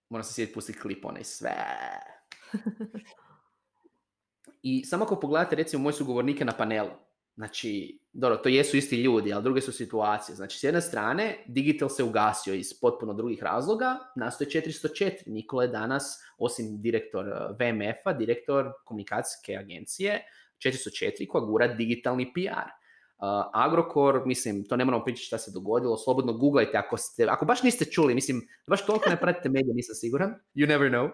moram 0.09 0.24
se 0.24 0.35
sjetiti 0.35 0.55
pustiti 0.55 0.79
klip 0.79 1.05
onaj 1.05 1.24
sve. 1.24 1.55
I 4.62 4.85
samo 4.85 5.05
ako 5.05 5.20
pogledate 5.20 5.57
recimo 5.57 5.83
moje 5.83 5.92
sugovornike 5.92 6.44
na 6.44 6.53
panelu, 6.53 6.90
znači, 7.37 7.98
dobro, 8.12 8.37
to 8.37 8.48
jesu 8.48 8.77
isti 8.77 8.96
ljudi, 8.96 9.33
ali 9.33 9.42
druge 9.42 9.61
su 9.61 9.72
situacije. 9.72 10.37
Znači, 10.37 10.59
s 10.59 10.62
jedne 10.62 10.81
strane, 10.81 11.44
Digital 11.46 11.88
se 11.88 12.05
ugasio 12.05 12.55
iz 12.55 12.81
potpuno 12.81 13.14
drugih 13.14 13.42
razloga, 13.42 13.98
nastoje 14.16 14.50
404. 14.50 15.12
Nikola 15.27 15.62
je 15.62 15.68
danas, 15.68 16.22
osim 16.38 16.83
direktor 16.83 17.29
eh, 17.29 17.33
VMF-a, 17.59 18.12
direktor 18.12 18.72
komunikacijske 18.85 19.57
agencije 19.57 20.24
404 20.59 21.29
koja 21.29 21.44
gura 21.44 21.74
digitalni 21.74 22.33
PR. 22.33 22.84
Uh, 23.18 23.29
Agrokor, 23.53 24.22
mislim, 24.27 24.64
to 24.64 24.77
ne 24.77 24.85
moramo 24.85 25.05
pričati 25.05 25.27
šta 25.27 25.38
se 25.38 25.50
dogodilo, 25.55 25.96
slobodno 25.96 26.33
googlajte 26.33 26.79
ako, 26.79 26.96
ste, 26.96 27.27
ako 27.29 27.44
baš 27.44 27.62
niste 27.62 27.85
čuli, 27.85 28.14
mislim, 28.14 28.48
baš 28.66 28.87
toliko 28.87 29.11
ne 29.11 29.20
pratite 29.20 29.48
medije, 29.48 29.74
nisam 29.74 29.94
siguran, 29.94 30.35
you 30.55 30.68
never 30.68 30.90
know. 30.90 31.05
Uh, 31.05 31.11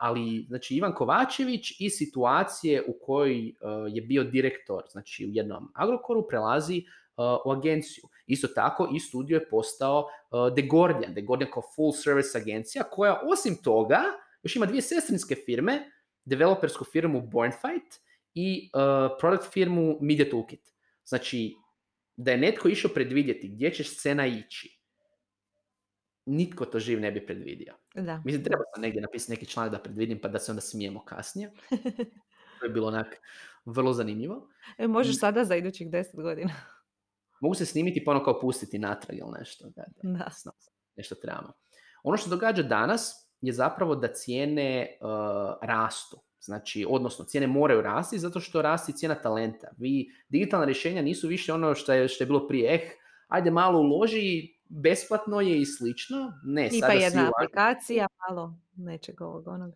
ali, 0.00 0.44
znači, 0.48 0.74
Ivan 0.74 0.94
Kovačević 0.94 1.80
i 1.80 1.90
situacije 1.90 2.82
u 2.88 3.06
kojoj 3.06 3.48
uh, 3.48 3.94
je 3.94 4.02
bio 4.02 4.24
direktor, 4.24 4.82
znači 4.90 5.26
u 5.26 5.28
jednom 5.32 5.72
Agrokoru, 5.74 6.28
prelazi 6.28 6.84
u 7.44 7.50
agenciju. 7.50 8.04
Isto 8.26 8.48
tako 8.48 8.88
i 8.94 9.00
studio 9.00 9.34
je 9.34 9.48
postao 9.48 10.00
uh, 10.00 10.54
The 10.54 10.66
Guardian, 10.66 11.12
The 11.12 11.22
Guardian 11.22 11.50
kao 11.50 11.62
full 11.76 11.92
service 11.92 12.38
agencija 12.38 12.84
koja 12.84 13.20
osim 13.32 13.56
toga 13.62 14.02
još 14.42 14.56
ima 14.56 14.66
dvije 14.66 14.82
sestrinske 14.82 15.34
firme, 15.34 15.90
developersku 16.24 16.84
firmu 16.84 17.20
Bornfight 17.20 18.00
i 18.34 18.70
uh, 18.74 19.16
product 19.20 19.52
firmu 19.52 19.98
Media 20.00 20.30
Toolkit. 20.30 20.60
Znači, 21.04 21.54
da 22.16 22.30
je 22.30 22.38
netko 22.38 22.68
išao 22.68 22.90
predvidjeti 22.94 23.48
gdje 23.48 23.74
će 23.74 23.84
scena 23.84 24.26
ići, 24.26 24.82
nitko 26.26 26.64
to 26.64 26.78
živ 26.78 27.00
ne 27.00 27.12
bi 27.12 27.26
predvidio. 27.26 27.74
Da. 27.94 28.22
Mislim, 28.24 28.44
treba 28.44 28.62
sam 28.74 28.82
negdje 28.82 29.02
napisati 29.02 29.32
neki 29.32 29.46
članak 29.46 29.72
da 29.72 29.82
predvidim 29.82 30.20
pa 30.20 30.28
da 30.28 30.38
se 30.38 30.52
onda 30.52 30.60
smijemo 30.60 31.04
kasnije. 31.04 31.50
to 32.60 32.66
je 32.66 32.70
bilo 32.72 32.88
onak 32.88 33.16
vrlo 33.64 33.92
zanimljivo. 33.92 34.48
E, 34.78 34.86
možeš 34.86 35.18
sada 35.18 35.44
za 35.44 35.56
idućih 35.56 35.90
deset 35.90 36.16
godina. 36.16 36.52
Mogu 37.40 37.54
se 37.54 37.66
snimiti 37.66 38.04
pa 38.04 38.10
ono 38.10 38.24
kao 38.24 38.40
pustiti 38.40 38.78
natrag 38.78 39.18
ili 39.18 39.30
nešto. 39.38 39.70
Da, 39.76 39.84
da, 40.02 40.30
da. 40.44 40.52
Nešto 40.96 41.14
trebamo. 41.14 41.52
Ono 42.02 42.16
što 42.16 42.30
događa 42.30 42.62
danas 42.62 43.28
je 43.40 43.52
zapravo 43.52 43.96
da 43.96 44.12
cijene 44.12 44.98
uh, 45.00 45.08
rastu. 45.62 46.20
Znači, 46.42 46.86
odnosno, 46.88 47.24
cijene 47.24 47.46
moraju 47.46 47.82
rasti 47.82 48.18
zato 48.18 48.40
što 48.40 48.62
rasti 48.62 48.92
cijena 48.92 49.14
talenta. 49.14 49.68
Vi, 49.78 50.10
digitalna 50.28 50.66
rješenja 50.66 51.02
nisu 51.02 51.28
više 51.28 51.52
ono 51.52 51.74
što 51.74 51.92
je, 51.92 52.08
što 52.08 52.24
je 52.24 52.26
bilo 52.26 52.48
prije, 52.48 52.74
eh, 52.74 52.90
ajde 53.28 53.50
malo 53.50 53.78
uloži, 53.78 54.54
besplatno 54.68 55.40
je 55.40 55.60
i 55.60 55.66
slično. 55.66 56.32
Ne, 56.44 56.68
I 56.72 56.80
pa 56.80 56.92
jedna 56.92 57.30
aplikacija, 57.36 58.06
malo 58.28 58.54
nečeg 58.76 59.20
ovog 59.20 59.48
onog. 59.48 59.74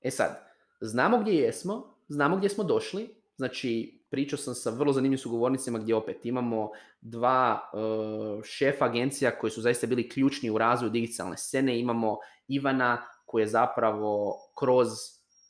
E 0.00 0.10
sad, 0.10 0.54
znamo 0.80 1.18
gdje 1.18 1.32
jesmo, 1.32 1.94
znamo 2.08 2.36
gdje 2.36 2.48
smo 2.48 2.64
došli, 2.64 3.14
znači 3.36 4.00
pričao 4.10 4.38
sam 4.38 4.54
sa 4.54 4.70
vrlo 4.70 4.92
zanimljivim 4.92 5.18
sugovornicima 5.18 5.78
gdje 5.78 5.94
opet 5.94 6.26
imamo 6.26 6.70
dva 7.00 7.70
uh, 7.72 8.44
šefa 8.44 8.84
agencija 8.84 9.38
koji 9.38 9.50
su 9.50 9.60
zaista 9.60 9.86
bili 9.86 10.08
ključni 10.08 10.50
u 10.50 10.58
razvoju 10.58 10.90
digitalne 10.90 11.36
scene, 11.36 11.80
imamo 11.80 12.18
Ivana 12.48 13.02
koji 13.24 13.42
je 13.42 13.48
zapravo 13.48 14.36
kroz 14.58 14.88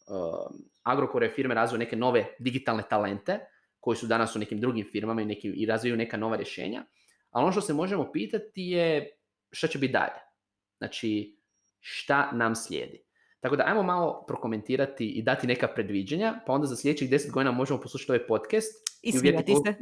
uh, 0.07 0.57
Agrokore 0.83 1.31
firme 1.31 1.55
razviju 1.55 1.79
neke 1.79 1.97
nove 1.97 2.27
digitalne 2.39 2.83
talente 2.91 3.39
koji 3.81 3.97
su 3.97 4.07
danas 4.07 4.37
u 4.37 4.39
nekim 4.39 4.61
drugim 4.61 4.87
firmama 4.93 5.23
i, 5.23 5.25
neki, 5.25 5.49
i 5.49 5.67
razviju 5.67 5.97
neka 5.97 6.17
nova 6.17 6.37
rješenja. 6.37 6.85
Ali 7.31 7.43
ono 7.43 7.53
što 7.53 7.61
se 7.61 7.75
možemo 7.75 8.13
pitati 8.13 8.63
je 8.63 9.11
šta 9.51 9.67
će 9.67 9.79
biti 9.79 9.93
dalje. 9.93 10.21
Znači, 10.79 11.39
šta 11.81 12.33
nam 12.33 12.55
slijedi. 12.55 13.05
Tako 13.41 13.57
da 13.57 13.65
ajmo 13.67 13.83
malo 13.83 14.25
prokomentirati 14.27 15.07
i 15.07 15.23
dati 15.23 15.47
neka 15.47 15.69
predviđanja, 15.69 16.41
pa 16.47 16.53
onda 16.53 16.67
za 16.67 16.77
sljedećih 16.77 17.11
deset 17.11 17.31
godina 17.31 17.53
možemo 17.53 17.81
poslušati 17.81 18.13
ovaj 18.13 18.27
podcast. 18.27 18.73
I, 19.03 19.09
i 19.09 19.13
smijati 19.13 19.53
se. 19.53 19.75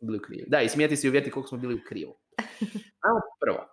Bili 0.00 0.18
u 0.18 0.22
krivu. 0.22 0.44
Da, 0.46 0.62
i 0.62 0.68
smijati 0.68 0.96
se 0.96 1.06
i 1.06 1.10
uvjeti 1.10 1.30
koliko 1.30 1.48
smo 1.48 1.58
bili 1.58 1.74
u 1.74 1.84
krivu. 1.88 2.16
Ajmo 3.06 3.20
prvo. 3.40 3.68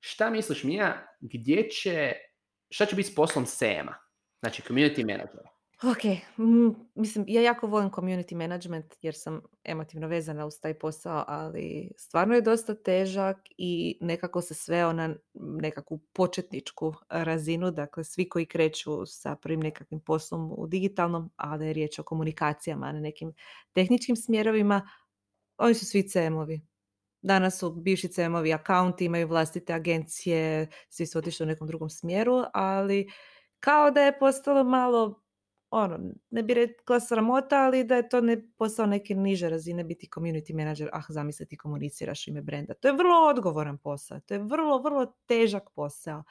šta 0.00 0.30
misliš 0.30 0.64
Mija, 0.64 1.06
gdje 1.20 1.68
će, 1.68 2.12
šta 2.70 2.86
će 2.86 2.96
biti 2.96 3.10
s 3.10 3.14
poslom 3.14 3.46
SEMA, 3.46 3.94
znači 4.40 4.62
community 4.62 5.06
manager? 5.06 5.50
Ok, 5.82 6.00
mislim, 6.94 7.24
ja 7.28 7.42
jako 7.42 7.66
volim 7.66 7.90
community 7.90 8.34
management 8.34 8.94
jer 9.02 9.14
sam 9.14 9.40
emotivno 9.64 10.08
vezana 10.08 10.46
uz 10.46 10.60
taj 10.60 10.78
posao, 10.78 11.24
ali 11.28 11.92
stvarno 11.96 12.34
je 12.34 12.40
dosta 12.40 12.74
težak 12.74 13.36
i 13.58 13.98
nekako 14.00 14.40
se 14.40 14.54
sveo 14.54 14.92
na 14.92 15.14
nekakvu 15.34 15.98
početničku 16.12 16.94
razinu, 17.08 17.70
dakle 17.70 18.04
svi 18.04 18.28
koji 18.28 18.46
kreću 18.46 19.06
sa 19.06 19.36
prvim 19.36 19.60
nekakvim 19.60 20.00
poslom 20.00 20.52
u 20.56 20.66
digitalnom, 20.66 21.30
a 21.36 21.58
da 21.58 21.64
je 21.64 21.72
riječ 21.72 21.98
o 21.98 22.02
komunikacijama, 22.02 22.86
a 22.86 22.92
ne 22.92 23.00
nekim 23.00 23.32
tehničkim 23.72 24.16
smjerovima, 24.16 24.88
oni 25.58 25.74
su 25.74 25.86
svi 25.86 26.08
CM-ovi. 26.08 26.60
Danas 27.22 27.58
su 27.58 27.70
bivši 27.70 28.08
CM-ovi 28.08 28.54
akaunti, 28.54 29.04
imaju 29.04 29.28
vlastite 29.28 29.72
agencije, 29.72 30.68
svi 30.88 31.06
su 31.06 31.18
otišli 31.18 31.44
u 31.44 31.46
nekom 31.46 31.68
drugom 31.68 31.90
smjeru, 31.90 32.42
ali 32.52 33.10
kao 33.60 33.90
da 33.90 34.02
je 34.02 34.18
postalo 34.18 34.64
malo 34.64 35.22
ono, 35.70 35.98
ne 36.30 36.42
bi 36.42 36.54
rekla 36.54 37.00
sramota, 37.00 37.58
ali 37.58 37.84
da 37.84 37.96
je 37.96 38.08
to 38.08 38.20
ne 38.20 38.48
posao 38.58 38.86
neke 38.86 39.14
niže 39.14 39.48
razine 39.48 39.84
biti 39.84 40.08
community 40.14 40.54
manager, 40.54 40.88
ah 40.92 41.02
zamisli 41.08 41.46
ti 41.46 41.56
komuniciraš 41.56 42.28
ime 42.28 42.42
brenda. 42.42 42.74
To 42.74 42.88
je 42.88 42.92
vrlo 42.92 43.28
odgovoran 43.28 43.78
posao, 43.78 44.20
to 44.20 44.34
je 44.34 44.38
vrlo, 44.38 44.82
vrlo 44.82 45.06
težak 45.26 45.70
posao. 45.74 46.22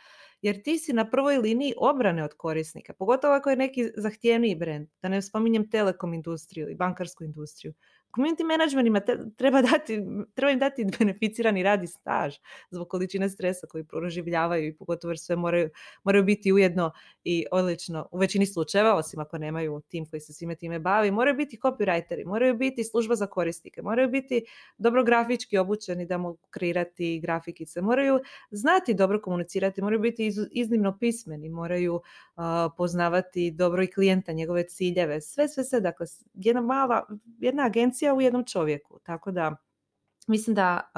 Jer 0.42 0.64
ti 0.64 0.78
si 0.78 0.94
na 0.94 1.10
prvoj 1.10 1.38
liniji 1.38 1.74
obrane 1.78 2.24
od 2.24 2.34
korisnika, 2.38 2.94
pogotovo 2.94 3.34
ako 3.34 3.50
je 3.50 3.56
neki 3.56 3.92
zahtjevniji 3.98 4.56
brend, 4.56 4.88
da 5.02 5.10
ne 5.10 5.22
spominjem 5.22 5.70
telekom 5.70 6.14
industriju 6.14 6.70
i 6.70 6.76
bankarsku 6.76 7.24
industriju. 7.24 7.74
Community 8.16 8.44
managementima 8.44 9.02
treba, 9.38 9.62
dati, 9.62 10.02
treba 10.34 10.52
im 10.52 10.60
dati 10.60 10.86
beneficirani 11.00 11.64
radi 11.64 11.88
staž 11.88 12.36
zbog 12.72 12.88
količine 12.90 13.30
stresa 13.30 13.68
koji 13.68 13.84
proživljavaju 13.84 14.68
i 14.68 14.76
pogotovo 14.76 15.12
jer 15.12 15.20
sve 15.20 15.36
moraju, 15.36 15.70
moraju 16.04 16.24
biti 16.24 16.54
ujedno 16.54 16.92
i 17.24 17.46
odlično 17.52 18.08
u 18.12 18.18
većini 18.18 18.46
slučajeva, 18.46 18.96
osim 18.96 19.20
ako 19.20 19.38
nemaju 19.38 19.82
tim 19.88 20.06
koji 20.06 20.20
se 20.20 20.34
svime 20.34 20.56
time 20.56 20.80
bavi, 20.80 21.12
moraju 21.12 21.38
biti 21.38 21.58
copywriteri, 21.58 22.26
moraju 22.26 22.58
biti 22.58 22.84
služba 22.84 23.16
za 23.16 23.28
korisnike, 23.28 23.82
moraju 23.82 24.10
biti 24.10 24.46
dobro 24.78 25.04
grafički 25.04 25.58
obučeni 25.58 26.06
da 26.06 26.18
mogu 26.18 26.40
kreirati 26.50 27.20
grafikice, 27.20 27.82
moraju 27.82 28.20
znati 28.52 28.94
dobro 28.94 29.22
komunicirati, 29.22 29.82
moraju 29.82 30.00
biti 30.00 30.32
iznimno 30.52 30.98
pismeni, 31.00 31.50
moraju 31.50 32.02
poznavati 32.78 33.52
dobro 33.52 33.84
i 33.84 33.88
klijenta, 33.88 34.32
njegove 34.32 34.68
ciljeve, 34.68 35.22
sve, 35.22 35.48
sve, 35.48 35.64
sve. 35.64 35.82
Dakle, 35.82 36.06
jedna 36.34 36.62
mala, 36.62 37.08
jedna 37.40 37.66
agencija 37.66 37.99
u 38.16 38.22
jednom 38.22 38.46
čovjeku. 38.46 39.00
Tako 39.04 39.32
da, 39.32 39.56
mislim 40.28 40.56
da 40.56 40.92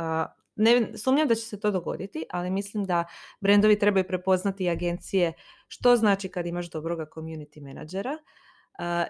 ne 0.56 0.98
sumnjam 0.98 1.28
da 1.28 1.36
će 1.36 1.42
se 1.42 1.60
to 1.60 1.72
dogoditi, 1.72 2.26
ali 2.30 2.50
mislim 2.50 2.86
da 2.86 3.06
brendovi 3.40 3.80
trebaju 3.80 4.08
prepoznati 4.08 4.70
agencije 4.70 5.34
što 5.68 5.96
znači 5.96 6.30
kad 6.30 6.46
imaš 6.46 6.70
dobroga 6.70 7.06
community 7.16 7.62
menadžera. 7.62 8.18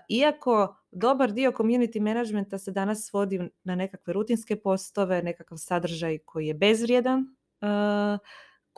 iako 0.10 0.76
dobar 0.92 1.32
dio 1.32 1.52
community 1.52 2.02
managementa 2.02 2.58
se 2.58 2.72
danas 2.72 3.08
svodi 3.10 3.50
na 3.64 3.76
nekakve 3.76 4.14
rutinske 4.14 4.56
postove, 4.56 5.24
nekakav 5.24 5.58
sadržaj 5.58 6.18
koji 6.18 6.48
je 6.48 6.54
bezvrijedan, 6.54 7.26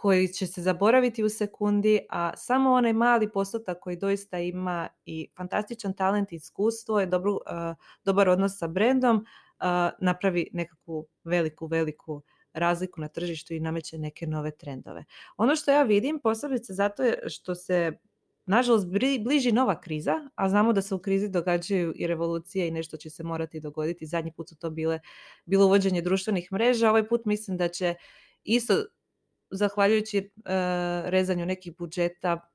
koji 0.04 0.28
će 0.28 0.48
se 0.48 0.62
zaboraviti 0.62 1.24
u 1.24 1.30
sekundi, 1.30 2.00
a 2.10 2.32
samo 2.38 2.72
onaj 2.72 2.94
mali 2.94 3.32
postotak 3.32 3.80
koji 3.80 3.96
doista 3.98 4.40
ima 4.40 4.88
i 5.06 5.28
fantastičan 5.38 5.94
talent 5.94 6.32
i 6.32 6.36
iskustvo 6.36 7.00
je 7.00 7.06
dobru, 7.06 7.40
dobar 8.06 8.30
odnos 8.30 8.58
sa 8.60 8.68
brendom, 8.68 9.26
napravi 10.00 10.50
nekakvu 10.54 11.08
veliku, 11.24 11.68
veliku 11.68 12.22
razliku 12.54 13.02
na 13.02 13.08
tržištu 13.08 13.54
i 13.54 13.60
nameće 13.60 13.98
neke 13.98 14.28
nove 14.28 14.52
trendove. 14.52 15.06
Ono 15.38 15.56
što 15.56 15.72
ja 15.72 15.84
vidim, 15.84 16.20
posebice 16.20 16.74
zato 16.74 17.04
je 17.04 17.30
što 17.30 17.56
se 17.56 17.92
nažalost 18.46 18.88
bliži 19.24 19.52
nova 19.52 19.82
kriza, 19.82 20.30
a 20.36 20.50
znamo 20.50 20.74
da 20.74 20.82
se 20.82 20.96
u 20.96 21.00
krizi 21.00 21.30
događaju 21.30 21.94
i 21.96 22.08
revolucije 22.08 22.68
i 22.68 22.72
nešto 22.72 22.98
će 22.98 23.10
se 23.10 23.24
morati 23.24 23.60
dogoditi. 23.60 24.06
Zadnji 24.06 24.32
put 24.32 24.50
su 24.50 24.56
to 24.56 24.70
bile 24.70 25.00
bilo 25.46 25.66
uvođenje 25.66 26.02
društvenih 26.02 26.52
mreža, 26.52 26.90
ovaj 26.90 27.08
put 27.08 27.26
mislim 27.26 27.58
da 27.58 27.68
će 27.68 27.96
isto 28.44 28.84
zahvaljujući 29.54 30.18
uh, 30.18 30.44
rezanju 31.10 31.46
nekih 31.46 31.78
budžeta 31.78 32.50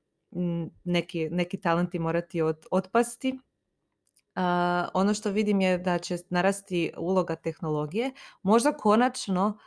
neki, 0.83 1.29
neki 1.29 1.61
talenti 1.61 1.99
morati 1.99 2.41
od, 2.41 2.65
otpasti. 2.71 3.31
Uh, 3.31 4.41
ono 4.93 5.13
što 5.13 5.31
vidim 5.31 5.61
je 5.61 5.77
da 5.77 5.97
će 5.97 6.17
narasti 6.29 6.91
uloga 6.97 7.35
tehnologije. 7.35 8.11
Možda 8.41 8.77
konačno 8.77 9.59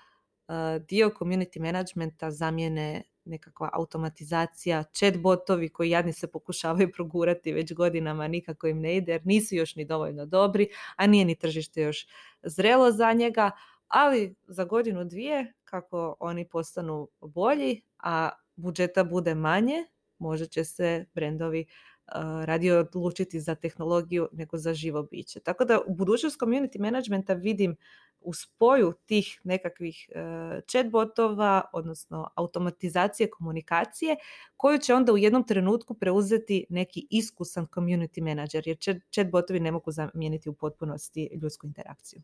dio 0.89 1.11
community 1.19 1.61
managementa 1.61 2.31
zamijene 2.31 3.03
nekakva 3.25 3.71
automatizacija, 3.73 4.83
chatbotovi 4.83 5.69
koji 5.69 5.91
jadni 5.91 6.13
se 6.13 6.27
pokušavaju 6.27 6.93
progurati 6.97 7.53
već 7.53 7.73
godinama, 7.73 8.29
nikako 8.29 8.67
im 8.67 8.81
ne 8.81 8.97
ide 8.97 9.13
jer 9.13 9.27
nisu 9.27 9.55
još 9.55 9.77
ni 9.77 9.85
dovoljno 9.85 10.27
dobri, 10.27 10.69
a 10.97 11.07
nije 11.07 11.25
ni 11.25 11.35
tržište 11.35 11.83
još 11.83 12.07
zrelo 12.43 12.91
za 12.91 13.13
njega, 13.13 13.51
ali 13.93 14.35
za 14.49 14.65
godinu 14.65 15.05
dvije 15.05 15.53
kako 15.65 16.17
oni 16.21 16.49
postanu 16.49 17.09
bolji, 17.21 17.83
a 17.99 18.31
budžeta 18.57 19.05
bude 19.05 19.35
manje, 19.35 19.85
možda 20.19 20.47
će 20.47 20.65
se 20.65 21.07
brendovi 21.15 21.67
uh, 21.67 22.45
radije 22.45 22.79
odlučiti 22.79 23.41
za 23.41 23.55
tehnologiju 23.55 24.29
nego 24.33 24.57
za 24.57 24.75
živo 24.75 25.03
biće. 25.03 25.41
Tako 25.41 25.65
da 25.65 25.81
u 25.87 25.95
budućnost 25.95 26.41
community 26.41 26.81
managementa 26.81 27.35
vidim 27.35 27.77
u 28.21 28.35
spoju 28.35 28.93
tih 29.07 29.41
nekakvih 29.45 30.09
uh, 30.09 30.63
chatbotova, 30.71 31.63
odnosno 31.73 32.31
automatizacije 32.35 33.31
komunikacije, 33.31 34.17
koju 34.57 34.79
će 34.79 34.95
onda 34.95 35.13
u 35.13 35.19
jednom 35.19 35.47
trenutku 35.47 35.95
preuzeti 35.95 36.67
neki 36.69 37.07
iskusan 37.11 37.67
community 37.67 38.23
manager, 38.23 38.63
jer 38.67 38.77
chatbotovi 39.15 39.61
ne 39.61 39.73
mogu 39.73 39.91
zamijeniti 39.91 40.49
u 40.49 40.55
potpunosti 40.55 41.39
ljudsku 41.43 41.67
interakciju 41.67 42.23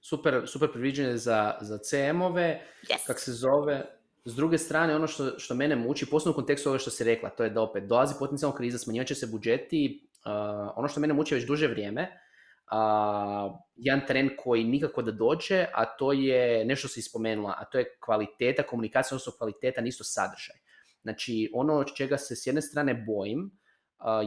super, 0.00 0.42
super 0.46 0.72
predviđanje 0.72 1.16
za, 1.16 1.54
za 1.60 1.78
CM-ove, 1.78 2.60
yes. 2.82 3.06
kak 3.06 3.20
se 3.20 3.32
zove. 3.32 3.84
S 4.24 4.34
druge 4.34 4.58
strane, 4.58 4.96
ono 4.96 5.06
što, 5.06 5.38
što 5.38 5.54
mene 5.54 5.76
muči, 5.76 6.06
posebno 6.10 6.32
u 6.32 6.34
kontekstu 6.34 6.68
ove 6.68 6.78
što 6.78 6.90
si 6.90 7.04
rekla, 7.04 7.30
to 7.30 7.44
je 7.44 7.50
da 7.50 7.62
opet 7.62 7.84
dolazi 7.84 8.14
potencijalna 8.18 8.56
kriza, 8.56 8.78
smanjivat 8.78 9.06
će 9.08 9.14
se 9.14 9.26
budžeti, 9.26 10.08
uh, 10.26 10.72
ono 10.76 10.88
što 10.88 11.00
mene 11.00 11.14
muči 11.14 11.34
već 11.34 11.46
duže 11.46 11.68
vrijeme, 11.68 12.02
uh, 12.02 13.52
jedan 13.76 14.06
trend 14.06 14.30
koji 14.38 14.64
nikako 14.64 15.02
da 15.02 15.12
dođe, 15.12 15.66
a 15.74 15.84
to 15.84 16.12
je 16.12 16.64
nešto 16.64 16.88
se 16.88 17.00
ispomenula, 17.00 17.54
a 17.58 17.64
to 17.64 17.78
je 17.78 17.96
kvaliteta 18.04 18.62
komunikacije, 18.62 19.16
odnosno 19.16 19.32
kvaliteta, 19.38 19.80
nisto 19.80 20.04
sadržaj. 20.04 20.56
Znači, 21.02 21.50
ono 21.54 21.74
od 21.74 21.94
čega 21.96 22.16
se 22.18 22.36
s 22.36 22.46
jedne 22.46 22.62
strane 22.62 22.94
bojim, 22.94 23.50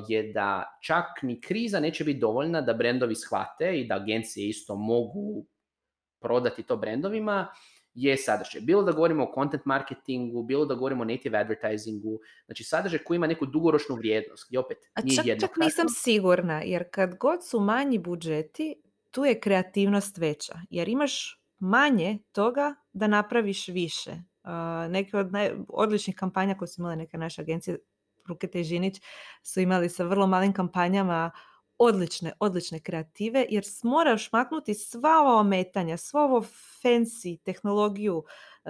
je 0.07 0.31
da 0.34 0.79
čak 0.81 1.05
ni 1.21 1.41
kriza 1.41 1.79
neće 1.79 2.03
biti 2.03 2.19
dovoljna 2.19 2.62
da 2.62 2.73
brendovi 2.73 3.15
shvate 3.15 3.79
i 3.79 3.88
da 3.88 3.95
agencije 3.95 4.49
isto 4.49 4.75
mogu 4.75 5.45
prodati 6.21 6.63
to 6.63 6.77
brendovima 6.77 7.47
je 7.93 8.17
sadržaj. 8.17 8.62
Bilo 8.62 8.84
da 8.84 8.91
govorimo 8.91 9.23
o 9.23 9.31
content 9.36 9.65
marketingu, 9.65 10.43
bilo 10.43 10.65
da 10.65 10.75
govorimo 10.75 11.01
o 11.01 11.05
native 11.05 11.38
advertisingu, 11.38 12.19
znači 12.45 12.63
sadržaj 12.63 12.99
koji 12.99 13.15
ima 13.15 13.27
neku 13.27 13.45
dugoročnu 13.45 13.95
vrijednost, 13.95 14.45
gdje 14.49 14.60
opet 14.60 14.77
nije 15.03 15.21
A 15.21 15.25
čak, 15.25 15.39
čak 15.39 15.57
nisam 15.57 15.86
sigurna, 15.89 16.62
jer 16.62 16.84
kad 16.91 17.17
god 17.17 17.47
su 17.47 17.60
manji 17.60 17.99
budžeti, 17.99 18.75
tu 19.12 19.25
je 19.25 19.39
kreativnost 19.39 20.17
veća, 20.17 20.53
jer 20.69 20.89
imaš 20.89 21.43
manje 21.60 22.19
toga 22.31 22.75
da 22.93 23.07
napraviš 23.07 23.67
više. 23.67 24.12
Uh, 24.12 24.91
neke 24.91 25.17
od 25.17 25.31
naj, 25.31 25.51
odličnih 25.69 26.15
kampanja 26.15 26.55
koje 26.55 26.67
su 26.67 26.81
imale 26.81 26.95
neke 26.95 27.17
naše 27.17 27.41
agencije, 27.41 27.77
Rukete 28.27 28.60
i 28.60 28.63
Žinić, 28.63 29.01
su 29.43 29.60
imali 29.60 29.89
sa 29.89 30.03
vrlo 30.03 30.27
malim 30.27 30.53
kampanjama 30.53 31.31
odlične, 31.83 32.31
odlične 32.39 32.79
kreative 32.79 33.45
jer 33.49 33.63
moraš 33.83 34.31
maknuti 34.31 34.73
sva 34.73 35.19
ova 35.21 35.39
ometanja, 35.39 35.97
svo 35.97 36.21
ovo 36.21 36.41
fancy 36.83 37.39
tehnologiju, 37.43 38.23
e, 38.65 38.69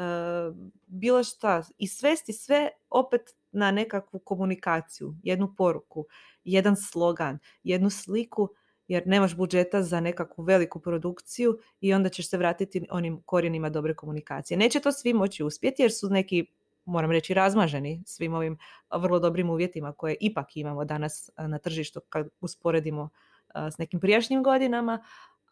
bilo 0.87 1.23
šta 1.23 1.63
i 1.77 1.87
svesti 1.87 2.33
sve 2.33 2.69
opet 2.89 3.21
na 3.51 3.71
nekakvu 3.71 4.19
komunikaciju, 4.19 5.15
jednu 5.23 5.53
poruku, 5.57 6.05
jedan 6.43 6.75
slogan, 6.75 7.39
jednu 7.63 7.89
sliku 7.89 8.49
jer 8.87 9.07
nemaš 9.07 9.35
budžeta 9.35 9.83
za 9.83 9.99
nekakvu 9.99 10.43
veliku 10.43 10.79
produkciju 10.79 11.59
i 11.81 11.93
onda 11.93 12.09
ćeš 12.09 12.29
se 12.29 12.37
vratiti 12.37 12.85
onim 12.91 13.21
korijenima 13.25 13.69
dobre 13.69 13.95
komunikacije. 13.95 14.57
Neće 14.57 14.79
to 14.79 14.91
svi 14.91 15.13
moći 15.13 15.43
uspjeti 15.43 15.81
jer 15.81 15.91
su 15.91 16.09
neki 16.09 16.45
moram 16.85 17.11
reći 17.11 17.33
razmaženi 17.33 18.03
svim 18.05 18.33
ovim 18.33 18.57
vrlo 18.91 19.19
dobrim 19.19 19.49
uvjetima 19.49 19.93
koje 19.93 20.15
ipak 20.19 20.57
imamo 20.57 20.85
danas 20.85 21.29
na 21.37 21.59
tržištu 21.59 21.99
kad 22.09 22.27
usporedimo 22.41 23.09
s 23.55 23.77
nekim 23.77 23.99
prijašnjim 23.99 24.43
godinama, 24.43 25.03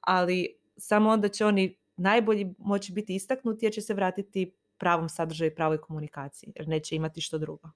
ali 0.02 0.56
samo 0.78 1.10
onda 1.10 1.28
će 1.30 1.46
oni 1.46 1.78
najbolji 1.98 2.54
moći 2.58 2.94
biti 2.94 3.16
istaknuti 3.16 3.66
jer 3.66 3.74
će 3.74 3.82
se 3.82 3.94
vratiti 3.94 4.56
pravom 4.78 5.10
sadržaju 5.10 5.52
i 5.52 5.56
pravoj 5.56 5.78
komunikaciji 5.82 6.54
jer 6.56 6.68
neće 6.68 6.96
imati 6.96 7.22
što 7.22 7.38
drugo. 7.38 7.70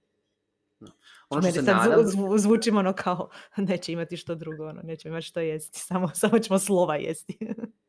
No. 0.80 0.92
Ono 1.30 1.42
što 1.42 1.52
se 1.52 1.74
nadam... 1.74 2.38
zvučimo 2.38 2.80
ono 2.80 2.94
kao 2.94 3.30
neće 3.58 3.94
imati 3.94 4.18
što 4.18 4.36
drugo, 4.36 4.68
ono, 4.68 4.82
neće 4.82 5.10
imati 5.10 5.26
što 5.26 5.40
jesti, 5.40 5.80
samo, 5.80 6.10
samo 6.22 6.40
ćemo 6.40 6.60
slova 6.60 6.96
jesti. 6.96 7.38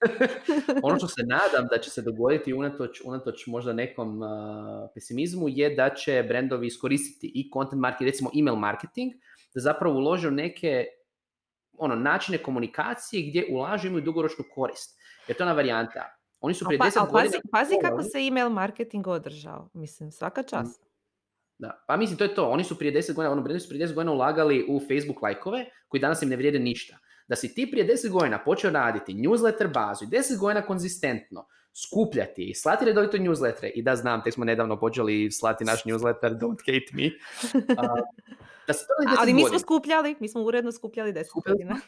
ono 0.82 0.98
što 0.98 1.08
se 1.08 1.22
nadam 1.22 1.68
da 1.70 1.78
će 1.78 1.90
se 1.90 2.02
dogoditi 2.02 2.52
unatoč, 2.52 3.00
unatoč 3.04 3.46
možda 3.46 3.72
nekom 3.72 4.20
pesimizmu 4.94 5.48
je 5.48 5.74
da 5.74 5.94
će 5.94 6.24
brendovi 6.28 6.66
iskoristiti 6.66 7.32
i 7.34 7.50
content 7.54 7.80
marketing, 7.80 8.08
recimo 8.08 8.30
email 8.38 8.56
marketing, 8.56 9.12
da 9.54 9.60
zapravo 9.60 9.96
ulože 9.96 10.30
neke 10.30 10.86
ono, 11.78 11.94
načine 11.96 12.38
komunikacije 12.38 13.30
gdje 13.30 13.46
ulažu 13.50 13.88
imaju 13.88 14.04
dugoročnu 14.04 14.44
korist. 14.54 14.98
Jer 15.28 15.36
to 15.36 15.42
je 15.42 15.46
ona 15.46 15.54
varijanta. 15.54 16.16
Oni 16.40 16.54
su 16.54 16.64
prije 16.64 16.78
pa, 16.78 16.84
10 16.84 17.10
godina... 17.10 17.30
Pazi, 17.30 17.38
pazi 17.52 17.74
kako 17.82 18.02
se 18.02 18.18
email 18.18 18.48
marketing 18.48 19.06
održao. 19.06 19.68
Mislim, 19.72 20.10
svaka 20.10 20.42
čast. 20.42 20.90
Da. 21.58 21.84
Pa 21.86 21.96
mislim, 21.96 22.18
to 22.18 22.24
je 22.24 22.34
to. 22.34 22.48
Oni 22.48 22.64
su 22.64 22.78
prije 22.78 22.92
10 22.92 23.14
godina, 23.14 23.32
ono, 23.32 23.58
su 23.58 23.68
prije 23.68 23.86
10 23.86 23.94
godina 23.94 24.12
ulagali 24.12 24.66
u 24.68 24.80
Facebook 24.80 25.22
lajkove, 25.22 25.64
koji 25.88 26.00
danas 26.00 26.22
im 26.22 26.28
ne 26.28 26.36
vrijede 26.36 26.58
ništa. 26.58 26.98
Da 27.30 27.36
si 27.36 27.54
ti 27.54 27.70
prije 27.70 27.86
10 27.86 28.10
godina 28.10 28.38
počeo 28.44 28.70
raditi 28.70 29.14
newsletter 29.14 29.72
bazu 29.74 30.04
i 30.04 30.08
10 30.08 30.38
godina 30.38 30.62
konzistentno 30.62 31.46
skupljati 31.72 32.50
i 32.50 32.54
slati 32.54 32.84
redovito 32.84 33.16
newslettere 33.16 33.70
i 33.74 33.82
da 33.82 33.96
znam, 33.96 34.22
tek 34.22 34.34
smo 34.34 34.44
nedavno 34.44 34.80
počeli 34.80 35.30
slati 35.30 35.64
naš 35.64 35.84
newsletter 35.84 36.38
Don't 36.38 36.58
Hate 36.66 36.90
Me. 36.92 37.10
da 38.66 38.74
Ali 39.18 39.34
mi 39.34 39.44
smo 39.48 39.58
skupljali, 39.58 40.16
mi 40.20 40.28
smo 40.28 40.42
uredno 40.42 40.72
skupljali 40.72 41.12
10 41.12 41.24
godina. 41.46 41.80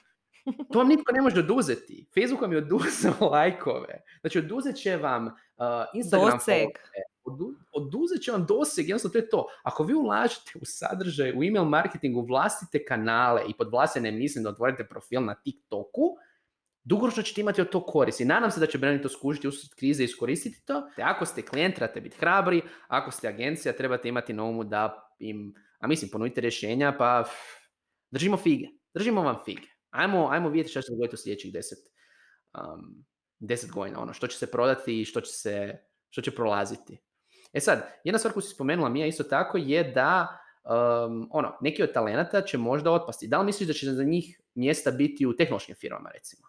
To 0.73 0.79
vam 0.79 0.89
nitko 0.89 1.13
ne 1.13 1.23
može 1.23 1.41
oduzeti. 1.41 2.07
Facebook 2.15 2.43
vam 2.43 2.53
je 2.53 2.59
oduzeo 2.59 3.13
lajkove. 3.33 4.03
Znači, 4.21 4.39
oduzet 4.39 4.77
će 4.77 4.97
vam 4.97 5.27
uh, 5.27 5.33
Instagram 5.95 6.31
Doseg. 6.31 6.69
Oduzet 7.73 8.23
će 8.23 8.33
vam 8.33 8.47
doseg. 8.47 8.89
Jednostavno, 8.89 9.13
to 9.13 9.19
je 9.19 9.29
to. 9.29 9.47
Ako 9.63 9.85
vi 9.85 9.95
ulažete 9.95 10.53
u 10.61 10.65
sadržaj, 10.65 11.31
u 11.31 11.43
email 11.43 11.65
marketingu, 11.65 12.27
vlastite 12.29 12.85
kanale 12.85 13.43
i 13.49 13.55
pod 13.59 13.69
vlastite 13.71 14.11
mislim 14.11 14.45
da 14.45 14.51
otvorite 14.51 14.89
profil 14.89 15.25
na 15.25 15.35
TikToku, 15.35 16.17
dugoročno 16.85 17.23
ćete 17.23 17.41
imati 17.41 17.61
od 17.61 17.71
to 17.71 17.87
korist. 17.87 18.21
I 18.21 18.25
nadam 18.25 18.51
se 18.51 18.61
da 18.61 18.67
će 18.67 18.79
Brandon 18.79 19.03
to 19.03 19.09
skužiti 19.09 19.49
usred 19.49 19.71
krize 19.75 20.03
i 20.03 20.05
iskoristiti 20.05 20.65
to. 20.65 20.89
Te 20.97 21.03
ako 21.03 21.27
ste 21.27 21.43
klijent, 21.43 21.75
trebate 21.75 22.01
biti 22.01 22.17
hrabri. 22.17 22.63
Ako 22.89 23.11
ste 23.11 23.29
agencija, 23.29 23.77
trebate 23.77 24.09
imati 24.09 24.33
na 24.33 24.45
umu 24.45 24.65
da 24.65 25.11
im, 25.19 25.55
a 25.79 25.87
mislim, 25.87 26.11
ponudite 26.11 26.41
rješenja, 26.41 26.95
pa 26.99 27.25
držimo 28.11 28.37
fige. 28.37 28.67
Držimo 28.95 29.23
vam 29.23 29.37
fige. 29.45 29.69
Ajmo, 29.91 30.29
ajmo 30.31 30.49
vidjeti 30.49 30.71
što 30.71 30.81
će 30.81 30.87
se 30.87 30.93
dogoditi 30.93 31.15
u 31.15 31.19
sljedećih 31.19 31.53
deset, 31.53 31.79
um, 32.55 33.05
deset 33.39 33.71
godina. 33.71 34.01
Ono, 34.01 34.13
što 34.13 34.27
će 34.27 34.39
se 34.39 34.51
prodati 34.51 35.01
i 35.01 35.05
što 35.05 35.21
će, 35.21 35.33
se, 35.33 35.79
što 36.11 36.23
će 36.23 36.31
prolaziti. 36.31 36.99
E 37.53 37.61
sad, 37.61 37.87
jedna 38.05 38.19
stvar 38.19 38.35
koju 38.35 38.43
si 38.43 38.55
spomenula 38.55 38.88
Mija 38.88 39.07
isto 39.07 39.25
tako 39.25 39.59
je 39.59 39.85
da 39.85 40.38
um, 40.65 41.29
ono, 41.31 41.57
neki 41.61 41.83
od 41.83 41.93
talenata 41.93 42.43
će 42.43 42.59
možda 42.59 42.91
otpasti. 42.91 43.29
Da 43.29 43.38
li 43.38 43.47
misliš 43.47 43.67
da 43.67 43.73
će 43.73 43.91
za 43.91 44.05
njih 44.05 44.41
mjesta 44.55 44.91
biti 44.91 45.27
u 45.27 45.37
tehnološkim 45.37 45.75
firmama 45.75 46.11
recimo? 46.15 46.49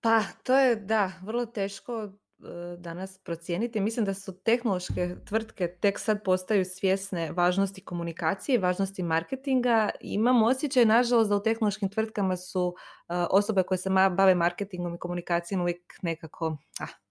Pa, 0.00 0.22
to 0.42 0.58
je, 0.58 0.76
da, 0.76 1.12
vrlo 1.22 1.46
teško 1.46 2.10
E, 2.44 2.76
danas 2.76 3.18
procijeniti. 3.18 3.80
Mislim 3.80 4.04
da 4.04 4.14
su 4.14 4.40
tehnološke 4.42 5.16
tvrtke 5.28 5.76
tek 5.80 5.98
sad 5.98 6.22
postaju 6.24 6.64
svjesne 6.64 7.32
važnosti 7.32 7.84
komunikacije 7.84 8.54
i 8.54 8.58
važnosti 8.58 9.02
marketinga. 9.02 9.90
Imam 10.00 10.42
osjećaj, 10.42 10.84
nažalost, 10.84 11.30
da 11.30 11.36
u 11.36 11.42
tehnološkim 11.42 11.88
tvrtkama 11.88 12.36
su 12.36 12.74
e, 13.08 13.14
osobe 13.30 13.62
koje 13.62 13.78
se 13.78 13.90
bave 13.90 14.34
marketingom 14.34 14.94
i 14.94 14.98
komunikacijom 14.98 15.60
uvijek 15.60 15.94
nekako 16.02 16.56
ah, 16.80 17.05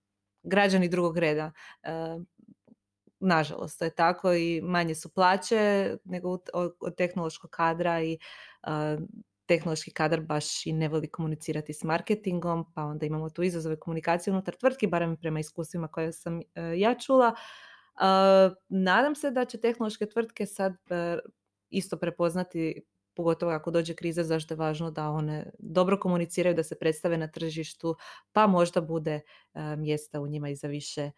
građani 0.46 0.90
drugog 0.90 1.18
reda. 1.18 1.52
E, 1.84 1.90
nažalost, 3.20 3.80
to 3.80 3.86
je 3.86 3.96
tako 3.96 4.34
i 4.34 4.62
manje 4.62 4.96
su 4.96 5.10
plaće 5.10 5.98
nego 6.04 6.40
od 6.54 6.96
tehnološkog 6.98 7.50
kadra 7.50 8.04
i 8.04 8.18
tehnološki 9.46 9.92
kadar 9.92 10.22
baš 10.22 10.66
i 10.66 10.74
ne 10.74 10.88
voli 10.88 11.08
komunicirati 11.08 11.74
s 11.74 11.84
marketingom, 11.84 12.66
pa 12.74 12.84
onda 12.84 13.06
imamo 13.06 13.30
tu 13.30 13.44
izazove 13.44 13.80
komunikacije 13.80 14.34
unutar 14.34 14.56
tvrtki, 14.56 14.88
barem 14.88 15.18
prema 15.18 15.40
iskustvima 15.40 15.88
koje 15.88 16.12
sam 16.12 16.40
e, 16.40 16.44
ja 16.78 16.96
čula. 16.96 17.36
E, 17.36 18.06
nadam 18.70 19.16
se 19.16 19.32
da 19.32 19.46
će 19.46 19.62
tehnološke 19.62 20.06
tvrtke 20.06 20.46
sad 20.46 20.74
e, 20.90 21.20
isto 21.70 21.98
prepoznati 21.98 22.82
pogotovo 23.16 23.52
ako 23.52 23.72
dođe 23.72 23.94
kriza, 23.96 24.24
zašto 24.24 24.54
je 24.54 24.58
važno 24.58 24.92
da 24.92 25.10
one 25.10 25.52
dobro 25.60 26.00
komuniciraju, 26.00 26.56
da 26.56 26.64
se 26.64 26.76
predstave 26.80 27.18
na 27.18 27.28
tržištu, 27.28 27.96
pa 28.34 28.48
možda 28.48 28.82
bude 28.82 29.22
mjesta 29.78 30.22
u 30.22 30.28
njima 30.28 30.50
i 30.50 30.56
za 30.56 30.68
više 30.68 31.12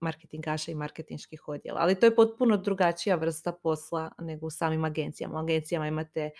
marketingaša 0.00 0.72
i 0.72 0.74
marketinških 0.74 1.48
odjela. 1.48 1.80
Ali 1.80 1.94
to 1.94 2.06
je 2.06 2.16
potpuno 2.16 2.56
drugačija 2.56 3.16
vrsta 3.16 3.52
posla 3.52 4.10
nego 4.18 4.46
u 4.46 4.50
samim 4.50 4.84
agencijama. 4.84 5.34
U 5.34 5.42
agencijama 5.42 5.88
imate 5.88 6.30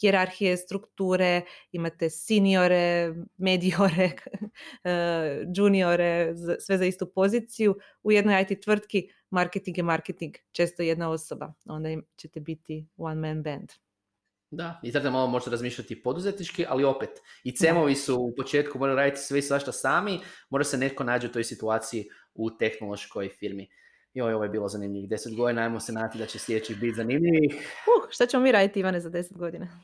hjerarhije, 0.00 0.56
strukture, 0.56 1.42
imate 1.72 2.10
seniore, 2.10 3.14
mediore, 3.36 4.10
eh, 4.84 5.44
juniore, 5.56 6.34
sve 6.60 6.78
za 6.78 6.84
istu 6.84 7.12
poziciju. 7.14 7.76
U 8.02 8.12
jednoj 8.12 8.42
IT 8.42 8.62
tvrtki 8.64 9.08
marketing 9.30 9.78
je 9.78 9.82
marketing, 9.82 10.34
često 10.52 10.82
jedna 10.82 11.10
osoba. 11.10 11.54
Onda 11.64 11.88
ćete 12.16 12.40
biti 12.40 12.86
one 12.96 13.14
man 13.14 13.42
band. 13.42 13.72
Da, 14.50 14.80
i 14.82 14.90
zato 14.90 15.10
malo 15.10 15.26
možete 15.26 15.50
razmišljati 15.50 16.02
poduzetnički, 16.02 16.64
ali 16.68 16.84
opet, 16.84 17.10
i 17.44 17.52
cemovi 17.56 17.94
su 17.94 18.16
u 18.16 18.34
početku 18.36 18.78
moraju 18.78 18.96
raditi 18.96 19.20
sve 19.20 19.38
i 19.38 19.42
svašta 19.42 19.72
sami, 19.72 20.20
mora 20.50 20.64
se 20.64 20.78
netko 20.78 21.04
nađe 21.04 21.26
u 21.26 21.32
toj 21.32 21.44
situaciji 21.44 22.08
u 22.34 22.50
tehnološkoj 22.50 23.28
firmi. 23.28 23.68
Joj, 24.14 24.34
ovo 24.34 24.44
je 24.44 24.50
bilo 24.50 24.68
zanimljivih 24.68 25.10
deset 25.10 25.36
godina, 25.36 25.62
ajmo 25.62 25.80
se 25.80 25.92
nadati 25.92 26.18
da 26.18 26.26
će 26.26 26.38
sljedećih 26.38 26.80
biti 26.80 26.96
zanimljivih. 26.96 27.54
Uh, 27.54 28.10
šta 28.10 28.26
ćemo 28.26 28.42
mi 28.42 28.52
raditi, 28.52 28.80
Ivane, 28.80 29.00
za 29.00 29.10
deset 29.10 29.36
godina? 29.36 29.82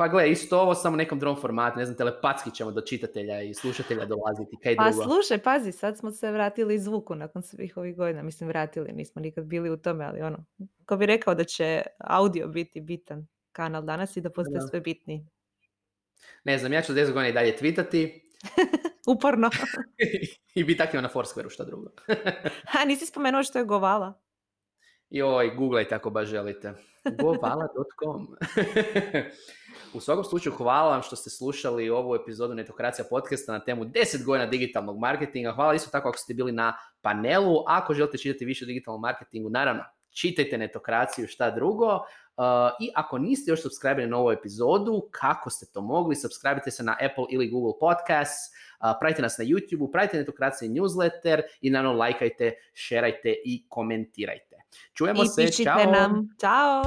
Pa 0.00 0.08
gle, 0.08 0.30
isto 0.30 0.60
ovo 0.60 0.74
samo 0.74 0.96
nekom 0.96 1.18
drugom 1.18 1.40
formatu, 1.40 1.78
ne 1.78 1.84
znam, 1.84 1.96
telepatski 1.96 2.50
ćemo 2.50 2.70
do 2.70 2.80
čitatelja 2.80 3.42
i 3.42 3.54
slušatelja 3.54 4.04
dolaziti, 4.04 4.56
kaj 4.62 4.76
pa, 4.76 4.90
drugo. 4.90 5.02
Pa 5.02 5.08
slušaj, 5.08 5.38
pazi, 5.38 5.72
sad 5.72 5.98
smo 5.98 6.10
se 6.10 6.30
vratili 6.30 6.78
zvuku 6.78 7.14
nakon 7.14 7.42
svih 7.42 7.76
ovih 7.76 7.96
godina, 7.96 8.22
mislim 8.22 8.48
vratili, 8.48 8.92
nismo 8.92 9.22
nikad 9.22 9.44
bili 9.44 9.70
u 9.70 9.76
tome, 9.76 10.04
ali 10.04 10.22
ono, 10.22 10.44
ko 10.86 10.96
bi 10.96 11.06
rekao 11.06 11.34
da 11.34 11.44
će 11.44 11.82
audio 11.98 12.48
biti 12.48 12.80
bitan 12.80 13.26
kanal 13.52 13.82
danas 13.82 14.16
i 14.16 14.20
da 14.20 14.30
postaje 14.30 14.60
sve 14.70 14.80
bitniji. 14.80 15.26
Ne 16.44 16.58
znam, 16.58 16.72
ja 16.72 16.82
ću 16.82 16.92
10 16.92 17.06
godina 17.06 17.28
i 17.28 17.32
dalje 17.32 17.56
tweetati, 17.60 18.20
Uporno. 19.12 19.50
I 20.54 20.64
biti 20.64 20.82
aktivan 20.82 21.02
na 21.04 21.10
Foursquare, 21.10 21.50
šta 21.50 21.64
drugo. 21.64 21.90
A, 22.80 22.84
nisi 22.84 23.06
spomenuo 23.06 23.42
što 23.42 23.58
je 23.58 23.64
Govala? 23.64 24.20
Joj, 25.10 25.54
googlajte 25.56 25.94
ako 25.94 26.10
baš 26.10 26.28
želite. 26.28 26.72
Govala.com 27.22 28.28
U 29.94 30.00
svakom 30.00 30.24
slučaju 30.24 30.56
hvala 30.56 30.90
vam 30.90 31.02
što 31.02 31.16
ste 31.16 31.30
slušali 31.30 31.90
ovu 31.90 32.14
epizodu 32.14 32.54
Netokracija 32.54 33.04
podcasta 33.10 33.52
na 33.52 33.60
temu 33.60 33.84
10 33.84 34.24
godina 34.24 34.46
digitalnog 34.46 34.98
marketinga. 34.98 35.52
Hvala 35.52 35.74
isto 35.74 35.90
tako 35.90 36.08
ako 36.08 36.18
ste 36.18 36.34
bili 36.34 36.52
na 36.52 36.76
panelu. 37.00 37.64
Ako 37.66 37.94
želite 37.94 38.18
čitati 38.18 38.44
više 38.44 38.64
o 38.64 38.66
digitalnom 38.66 39.00
marketingu, 39.00 39.50
naravno, 39.50 39.82
čitajte 40.10 40.58
Netokraciju, 40.58 41.26
šta 41.28 41.50
drugo. 41.50 41.94
Uh, 41.94 42.02
I 42.80 42.90
ako 42.94 43.18
niste 43.18 43.50
još 43.50 43.62
subscriberi 43.62 44.06
na 44.06 44.16
ovu 44.16 44.30
epizodu, 44.30 45.08
kako 45.10 45.50
ste 45.50 45.66
to 45.72 45.80
mogli? 45.80 46.16
Subscribite 46.16 46.70
se 46.70 46.82
na 46.82 46.96
Apple 47.10 47.24
ili 47.30 47.50
Google 47.50 47.78
Podcasts, 47.80 48.50
uh, 48.80 48.96
pratite 49.00 49.22
nas 49.22 49.38
na 49.38 49.44
YouTube, 49.44 49.92
pratite 49.92 50.18
Netokraciju 50.18 50.70
newsletter 50.70 51.42
i 51.60 51.70
naravno 51.70 51.98
lajkajte, 51.98 52.52
šerajte 52.74 53.34
i 53.44 53.66
komentirajte. 53.68 54.49
Čujemo 54.94 55.22
I 55.22 55.28
se, 55.28 55.64
čao! 55.64 55.92
nam, 55.92 56.28
čao! 56.40 56.82